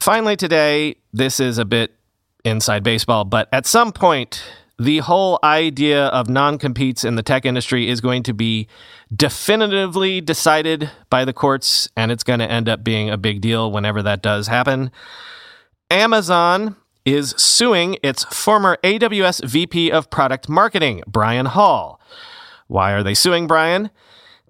Finally, 0.00 0.36
today, 0.36 0.96
this 1.12 1.38
is 1.38 1.58
a 1.58 1.66
bit 1.66 1.94
inside 2.42 2.82
baseball, 2.82 3.26
but 3.26 3.50
at 3.52 3.66
some 3.66 3.92
point, 3.92 4.42
the 4.78 4.98
whole 4.98 5.38
idea 5.44 6.06
of 6.06 6.28
non 6.28 6.58
competes 6.58 7.04
in 7.04 7.14
the 7.16 7.22
tech 7.22 7.44
industry 7.44 7.88
is 7.88 8.00
going 8.00 8.22
to 8.24 8.34
be 8.34 8.66
definitively 9.14 10.20
decided 10.20 10.90
by 11.10 11.24
the 11.24 11.32
courts, 11.32 11.88
and 11.96 12.10
it's 12.10 12.24
going 12.24 12.40
to 12.40 12.50
end 12.50 12.68
up 12.68 12.82
being 12.82 13.10
a 13.10 13.16
big 13.16 13.40
deal 13.40 13.70
whenever 13.70 14.02
that 14.02 14.22
does 14.22 14.48
happen. 14.48 14.90
Amazon 15.90 16.76
is 17.04 17.34
suing 17.36 17.98
its 18.02 18.24
former 18.24 18.78
AWS 18.82 19.44
VP 19.44 19.92
of 19.92 20.10
Product 20.10 20.48
Marketing, 20.48 21.02
Brian 21.06 21.46
Hall. 21.46 22.00
Why 22.66 22.92
are 22.92 23.02
they 23.02 23.14
suing 23.14 23.46
Brian? 23.46 23.90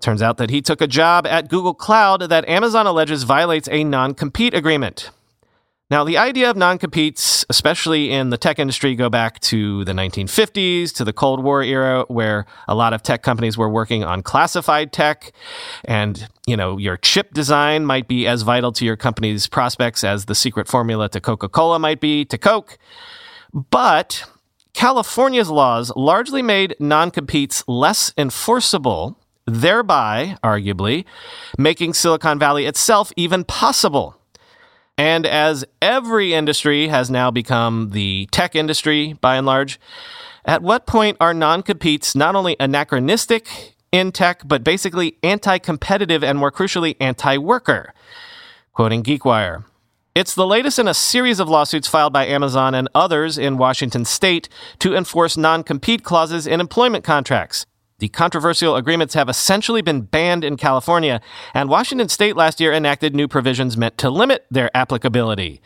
Turns 0.00 0.22
out 0.22 0.36
that 0.36 0.50
he 0.50 0.62
took 0.62 0.80
a 0.80 0.86
job 0.86 1.26
at 1.26 1.48
Google 1.48 1.74
Cloud 1.74 2.22
that 2.28 2.48
Amazon 2.48 2.86
alleges 2.86 3.24
violates 3.24 3.68
a 3.70 3.84
non 3.84 4.14
compete 4.14 4.54
agreement. 4.54 5.10
Now, 5.90 6.02
the 6.02 6.16
idea 6.16 6.48
of 6.48 6.56
non 6.56 6.78
competes, 6.78 7.44
especially 7.50 8.10
in 8.10 8.30
the 8.30 8.38
tech 8.38 8.58
industry, 8.58 8.94
go 8.94 9.10
back 9.10 9.38
to 9.40 9.84
the 9.84 9.92
1950s, 9.92 10.92
to 10.94 11.04
the 11.04 11.12
Cold 11.12 11.44
War 11.44 11.62
era, 11.62 12.04
where 12.08 12.46
a 12.66 12.74
lot 12.74 12.94
of 12.94 13.02
tech 13.02 13.22
companies 13.22 13.58
were 13.58 13.68
working 13.68 14.02
on 14.02 14.22
classified 14.22 14.92
tech. 14.92 15.32
And, 15.84 16.26
you 16.46 16.56
know, 16.56 16.78
your 16.78 16.96
chip 16.96 17.34
design 17.34 17.84
might 17.84 18.08
be 18.08 18.26
as 18.26 18.42
vital 18.42 18.72
to 18.72 18.84
your 18.84 18.96
company's 18.96 19.46
prospects 19.46 20.02
as 20.02 20.24
the 20.24 20.34
secret 20.34 20.68
formula 20.68 21.10
to 21.10 21.20
Coca 21.20 21.50
Cola 21.50 21.78
might 21.78 22.00
be 22.00 22.24
to 22.24 22.38
Coke. 22.38 22.78
But 23.52 24.24
California's 24.72 25.50
laws 25.50 25.92
largely 25.94 26.40
made 26.40 26.76
non 26.80 27.10
competes 27.10 27.62
less 27.68 28.10
enforceable, 28.16 29.18
thereby, 29.46 30.38
arguably, 30.42 31.04
making 31.58 31.92
Silicon 31.92 32.38
Valley 32.38 32.64
itself 32.64 33.12
even 33.16 33.44
possible. 33.44 34.18
And 34.96 35.26
as 35.26 35.64
every 35.82 36.34
industry 36.34 36.88
has 36.88 37.10
now 37.10 37.30
become 37.30 37.90
the 37.90 38.28
tech 38.30 38.54
industry 38.54 39.14
by 39.20 39.36
and 39.36 39.46
large, 39.46 39.80
at 40.44 40.62
what 40.62 40.86
point 40.86 41.16
are 41.20 41.34
non 41.34 41.62
competes 41.62 42.14
not 42.14 42.36
only 42.36 42.56
anachronistic 42.60 43.74
in 43.90 44.12
tech, 44.12 44.42
but 44.44 44.62
basically 44.62 45.16
anti 45.22 45.58
competitive 45.58 46.22
and 46.22 46.38
more 46.38 46.52
crucially, 46.52 46.96
anti 47.00 47.38
worker? 47.38 47.92
Quoting 48.72 49.02
GeekWire. 49.02 49.64
It's 50.14 50.34
the 50.36 50.46
latest 50.46 50.78
in 50.78 50.86
a 50.86 50.94
series 50.94 51.40
of 51.40 51.48
lawsuits 51.48 51.88
filed 51.88 52.12
by 52.12 52.26
Amazon 52.26 52.72
and 52.72 52.88
others 52.94 53.36
in 53.36 53.56
Washington 53.56 54.04
state 54.04 54.48
to 54.78 54.94
enforce 54.94 55.36
non 55.36 55.64
compete 55.64 56.04
clauses 56.04 56.46
in 56.46 56.60
employment 56.60 57.02
contracts. 57.02 57.66
The 58.00 58.08
controversial 58.08 58.74
agreements 58.74 59.14
have 59.14 59.28
essentially 59.28 59.80
been 59.80 60.00
banned 60.00 60.42
in 60.42 60.56
California, 60.56 61.20
and 61.54 61.68
Washington 61.68 62.08
state 62.08 62.34
last 62.36 62.60
year 62.60 62.72
enacted 62.72 63.14
new 63.14 63.28
provisions 63.28 63.76
meant 63.76 63.98
to 63.98 64.10
limit 64.10 64.46
their 64.50 64.76
applicability. 64.76 65.62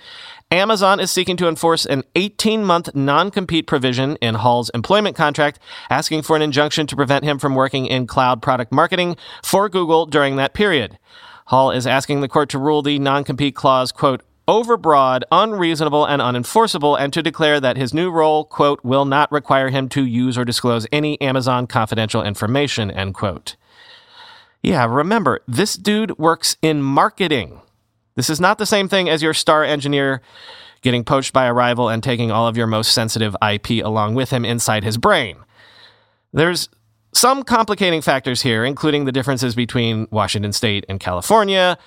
Amazon 0.50 1.00
is 1.00 1.10
seeking 1.10 1.38
to 1.38 1.48
enforce 1.48 1.86
an 1.86 2.04
18 2.16 2.64
month 2.64 2.94
non 2.94 3.30
compete 3.30 3.66
provision 3.66 4.16
in 4.16 4.34
Hall's 4.34 4.70
employment 4.74 5.16
contract, 5.16 5.58
asking 5.88 6.20
for 6.20 6.36
an 6.36 6.42
injunction 6.42 6.86
to 6.86 6.96
prevent 6.96 7.24
him 7.24 7.38
from 7.38 7.54
working 7.54 7.86
in 7.86 8.06
cloud 8.06 8.42
product 8.42 8.72
marketing 8.72 9.16
for 9.42 9.70
Google 9.70 10.04
during 10.04 10.36
that 10.36 10.52
period. 10.52 10.98
Hall 11.46 11.70
is 11.70 11.86
asking 11.86 12.20
the 12.20 12.28
court 12.28 12.50
to 12.50 12.58
rule 12.58 12.82
the 12.82 12.98
non 12.98 13.24
compete 13.24 13.54
clause, 13.54 13.90
quote, 13.90 14.22
overbroad, 14.48 15.22
unreasonable, 15.30 16.06
and 16.06 16.22
unenforceable, 16.22 16.98
and 16.98 17.12
to 17.12 17.22
declare 17.22 17.60
that 17.60 17.76
his 17.76 17.92
new 17.92 18.10
role, 18.10 18.44
quote, 18.44 18.82
will 18.82 19.04
not 19.04 19.30
require 19.30 19.68
him 19.68 19.88
to 19.90 20.04
use 20.04 20.38
or 20.38 20.44
disclose 20.44 20.86
any 20.90 21.20
Amazon 21.20 21.66
confidential 21.66 22.22
information, 22.22 22.90
end 22.90 23.14
quote. 23.14 23.56
Yeah, 24.62 24.86
remember, 24.86 25.40
this 25.46 25.76
dude 25.76 26.18
works 26.18 26.56
in 26.62 26.82
marketing. 26.82 27.60
This 28.16 28.30
is 28.30 28.40
not 28.40 28.58
the 28.58 28.66
same 28.66 28.88
thing 28.88 29.08
as 29.08 29.22
your 29.22 29.34
star 29.34 29.62
engineer 29.62 30.22
getting 30.82 31.04
poached 31.04 31.32
by 31.32 31.44
a 31.44 31.52
rival 31.52 31.88
and 31.88 32.02
taking 32.02 32.30
all 32.30 32.48
of 32.48 32.56
your 32.56 32.66
most 32.66 32.92
sensitive 32.92 33.36
IP 33.46 33.84
along 33.84 34.14
with 34.14 34.30
him 34.30 34.44
inside 34.44 34.82
his 34.82 34.96
brain. 34.96 35.36
There's 36.32 36.68
some 37.12 37.42
complicating 37.42 38.00
factors 38.00 38.42
here, 38.42 38.64
including 38.64 39.04
the 39.04 39.12
differences 39.12 39.54
between 39.54 40.08
Washington 40.10 40.52
state 40.52 40.84
and 40.88 41.00
California, 41.00 41.78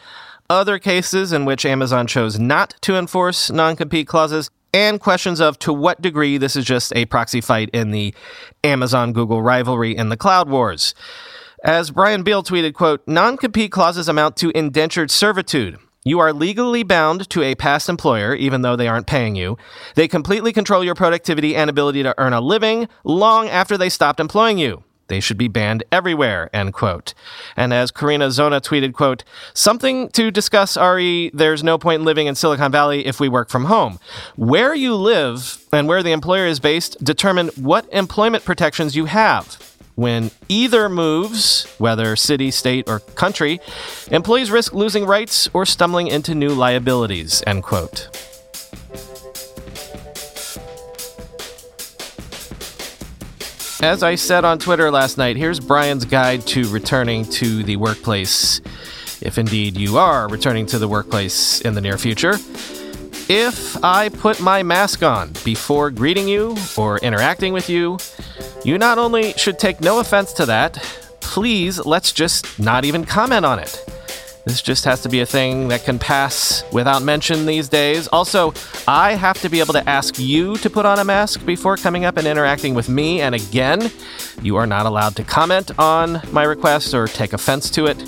other 0.52 0.78
cases 0.78 1.32
in 1.32 1.46
which 1.46 1.66
Amazon 1.66 2.06
chose 2.06 2.38
not 2.38 2.76
to 2.82 2.98
enforce 2.98 3.50
non 3.50 3.78
compete 3.78 4.06
clauses, 4.06 4.50
and 4.74 5.00
questions 5.00 5.40
of 5.40 5.58
to 5.60 5.72
what 5.72 6.02
degree 6.02 6.38
this 6.38 6.58
is 6.58 6.66
just 6.66 6.94
a 6.96 7.06
proxy 7.06 7.40
fight 7.40 7.70
in 7.70 7.92
the 7.92 8.14
Amazon 8.64 9.14
Google 9.14 9.42
rivalry 9.42 9.96
in 9.96 10.10
the 10.10 10.18
cloud 10.18 10.50
wars. 10.50 10.94
As 11.64 11.92
Brian 11.92 12.24
Beal 12.24 12.44
tweeted, 12.44 12.74
quote, 12.74 13.02
non 13.08 13.38
compete 13.38 13.72
clauses 13.72 14.10
amount 14.10 14.36
to 14.38 14.52
indentured 14.52 15.10
servitude. 15.10 15.80
You 16.04 16.20
are 16.20 16.34
legally 16.34 16.84
bound 16.84 17.30
to 17.30 17.44
a 17.44 17.56
past 17.56 17.88
employer, 17.88 18.34
even 18.36 18.62
though 18.62 18.76
they 18.76 18.88
aren't 18.88 19.08
paying 19.08 19.36
you. 19.36 19.58
They 19.96 20.08
completely 20.08 20.52
control 20.52 20.84
your 20.84 20.96
productivity 20.96 21.56
and 21.56 21.70
ability 21.70 22.04
to 22.04 22.16
earn 22.18 22.34
a 22.34 22.42
living 22.42 22.90
long 23.04 23.48
after 23.48 23.78
they 23.78 23.90
stopped 23.90 24.20
employing 24.20 24.58
you. 24.58 24.84
They 25.12 25.20
should 25.20 25.38
be 25.38 25.50
banned 25.50 25.84
everywhere, 25.92 26.50
end 26.54 26.72
quote. 26.72 27.14
And 27.58 27.74
as 27.74 27.92
Carina 27.92 28.32
Zona 28.32 28.62
tweeted, 28.62 28.94
quote, 28.94 29.26
something 29.54 30.08
to 30.12 30.32
discuss, 30.32 30.78
Ari, 30.78 31.32
there's 31.34 31.66
no 31.66 31.78
point 31.78 32.00
in 32.00 32.06
living 32.06 32.28
in 32.28 32.36
Silicon 32.36 32.72
Valley 32.72 33.06
if 33.06 33.20
we 33.20 33.28
work 33.28 33.50
from 33.50 33.66
home. 33.66 34.00
Where 34.38 34.74
you 34.74 34.96
live 34.96 35.66
and 35.74 35.86
where 35.86 36.02
the 36.02 36.14
employer 36.14 36.46
is 36.46 36.62
based 36.62 37.04
determine 37.04 37.50
what 37.58 37.90
employment 37.92 38.46
protections 38.46 38.96
you 38.96 39.04
have. 39.04 39.78
When 39.96 40.32
either 40.48 40.88
moves, 40.88 41.66
whether 41.78 42.16
city, 42.16 42.50
state, 42.50 42.90
or 42.90 43.02
country, 43.02 43.60
employees 44.12 44.50
risk 44.50 44.72
losing 44.72 45.06
rights 45.06 45.50
or 45.54 45.66
stumbling 45.66 46.08
into 46.08 46.34
new 46.34 46.52
liabilities, 46.52 47.44
end 47.46 47.64
quote. 47.64 48.31
As 53.82 54.04
I 54.04 54.14
said 54.14 54.46
on 54.46 54.60
Twitter 54.60 54.92
last 54.92 55.18
night, 55.18 55.38
here's 55.38 55.60
Brian's 55.60 56.06
guide 56.06 56.46
to 56.48 56.70
returning 56.70 57.26
to 57.26 57.64
the 57.64 57.78
workplace, 57.78 58.62
if 59.22 59.40
indeed 59.40 59.76
you 59.76 59.98
are 59.98 60.28
returning 60.28 60.68
to 60.68 60.78
the 60.78 60.88
workplace 60.88 61.62
in 61.62 61.74
the 61.74 61.82
near 61.82 61.98
future. 61.98 62.36
If 63.28 63.84
I 63.84 64.10
put 64.10 64.40
my 64.40 64.62
mask 64.62 65.02
on 65.02 65.34
before 65.44 65.90
greeting 65.90 66.28
you 66.28 66.56
or 66.78 67.00
interacting 67.00 67.54
with 67.54 67.72
you, 67.72 67.98
you 68.64 68.78
not 68.78 69.00
only 69.00 69.34
should 69.34 69.58
take 69.58 69.82
no 69.82 70.00
offense 70.00 70.32
to 70.34 70.46
that, 70.46 70.76
please 71.20 71.84
let's 71.84 72.12
just 72.12 72.60
not 72.60 72.86
even 72.86 73.04
comment 73.04 73.48
on 73.48 73.58
it. 73.58 73.84
This 74.44 74.62
just 74.62 74.86
has 74.86 75.02
to 75.04 75.10
be 75.10 75.20
a 75.20 75.26
thing 75.26 75.68
that 75.68 75.84
can 75.84 76.00
pass 76.00 76.64
without 76.72 77.04
mention 77.04 77.46
these 77.46 77.70
days. 77.70 78.08
Also, 78.08 78.54
I 78.88 79.14
have 79.14 79.40
to 79.42 79.50
be 79.50 79.60
able 79.60 79.74
to 79.74 79.88
ask 79.88 80.18
you 80.18 80.58
to 80.58 80.70
put 80.70 80.86
on 80.86 80.98
a 80.98 81.04
mask 81.04 81.46
before 81.46 81.78
coming 81.78 82.06
up 82.06 82.18
and 82.18 82.26
interacting 82.26 82.74
with 82.74 82.90
me. 82.90 83.22
And 83.22 83.36
again, 83.36 83.92
you 84.42 84.56
are 84.56 84.66
not 84.66 84.88
allowed 84.88 85.16
to 85.18 85.24
comment 85.24 85.78
on 85.78 86.22
my 86.32 86.44
request 86.44 86.96
or 86.96 87.08
take 87.08 87.34
offense 87.34 87.70
to 87.72 87.86
it. 87.86 88.04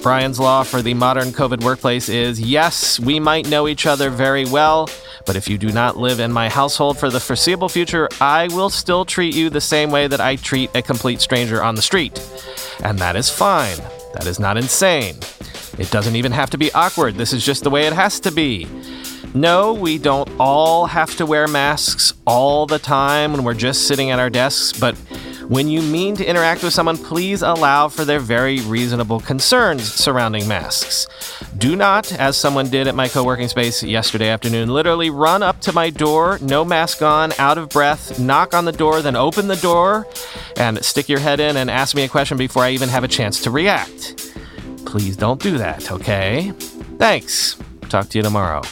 Brian's 0.00 0.38
law 0.38 0.62
for 0.62 0.80
the 0.80 0.94
modern 0.94 1.28
COVID 1.28 1.64
workplace 1.64 2.08
is 2.08 2.40
yes, 2.40 3.00
we 3.00 3.18
might 3.18 3.48
know 3.48 3.66
each 3.66 3.86
other 3.86 4.10
very 4.10 4.44
well, 4.44 4.88
but 5.26 5.34
if 5.34 5.48
you 5.48 5.58
do 5.58 5.72
not 5.72 5.96
live 5.96 6.20
in 6.20 6.30
my 6.30 6.48
household 6.48 6.98
for 6.98 7.10
the 7.10 7.18
foreseeable 7.18 7.70
future, 7.70 8.08
I 8.20 8.48
will 8.48 8.70
still 8.70 9.04
treat 9.04 9.34
you 9.34 9.50
the 9.50 9.62
same 9.62 9.90
way 9.90 10.06
that 10.06 10.20
I 10.20 10.36
treat 10.36 10.70
a 10.76 10.82
complete 10.82 11.20
stranger 11.20 11.62
on 11.62 11.74
the 11.74 11.82
street. 11.82 12.22
And 12.84 12.98
that 12.98 13.16
is 13.16 13.30
fine. 13.30 13.78
That 14.12 14.26
is 14.26 14.38
not 14.38 14.56
insane. 14.56 15.16
It 15.78 15.90
doesn't 15.90 16.16
even 16.16 16.32
have 16.32 16.50
to 16.50 16.58
be 16.58 16.72
awkward. 16.72 17.14
This 17.14 17.32
is 17.32 17.44
just 17.44 17.64
the 17.64 17.70
way 17.70 17.86
it 17.86 17.92
has 17.92 18.20
to 18.20 18.30
be. 18.30 18.66
No, 19.34 19.72
we 19.72 19.98
don't 19.98 20.30
all 20.38 20.86
have 20.86 21.16
to 21.16 21.26
wear 21.26 21.48
masks 21.48 22.14
all 22.24 22.66
the 22.66 22.78
time 22.78 23.32
when 23.32 23.42
we're 23.42 23.54
just 23.54 23.88
sitting 23.88 24.10
at 24.10 24.20
our 24.20 24.30
desks, 24.30 24.78
but 24.78 24.96
when 25.48 25.68
you 25.68 25.82
mean 25.82 26.16
to 26.16 26.24
interact 26.24 26.62
with 26.62 26.72
someone, 26.72 26.96
please 26.96 27.42
allow 27.42 27.88
for 27.88 28.04
their 28.04 28.20
very 28.20 28.60
reasonable 28.60 29.20
concerns 29.20 29.92
surrounding 29.92 30.48
masks. 30.48 31.06
Do 31.58 31.76
not, 31.76 32.12
as 32.12 32.36
someone 32.36 32.70
did 32.70 32.86
at 32.86 32.94
my 32.94 33.08
co 33.08 33.24
working 33.24 33.48
space 33.48 33.82
yesterday 33.82 34.28
afternoon, 34.28 34.68
literally 34.68 35.10
run 35.10 35.42
up 35.42 35.60
to 35.62 35.72
my 35.72 35.90
door, 35.90 36.38
no 36.40 36.64
mask 36.64 37.02
on, 37.02 37.32
out 37.38 37.58
of 37.58 37.68
breath, 37.68 38.18
knock 38.18 38.54
on 38.54 38.64
the 38.64 38.72
door, 38.72 39.02
then 39.02 39.16
open 39.16 39.48
the 39.48 39.56
door, 39.56 40.06
and 40.56 40.82
stick 40.84 41.08
your 41.08 41.18
head 41.18 41.40
in 41.40 41.56
and 41.56 41.70
ask 41.70 41.94
me 41.94 42.04
a 42.04 42.08
question 42.08 42.38
before 42.38 42.62
I 42.62 42.70
even 42.70 42.88
have 42.88 43.04
a 43.04 43.08
chance 43.08 43.40
to 43.42 43.50
react. 43.50 44.34
Please 44.86 45.16
don't 45.16 45.40
do 45.40 45.58
that, 45.58 45.90
okay? 45.90 46.52
Thanks. 46.98 47.56
Talk 47.88 48.08
to 48.10 48.18
you 48.18 48.22
tomorrow. 48.22 48.62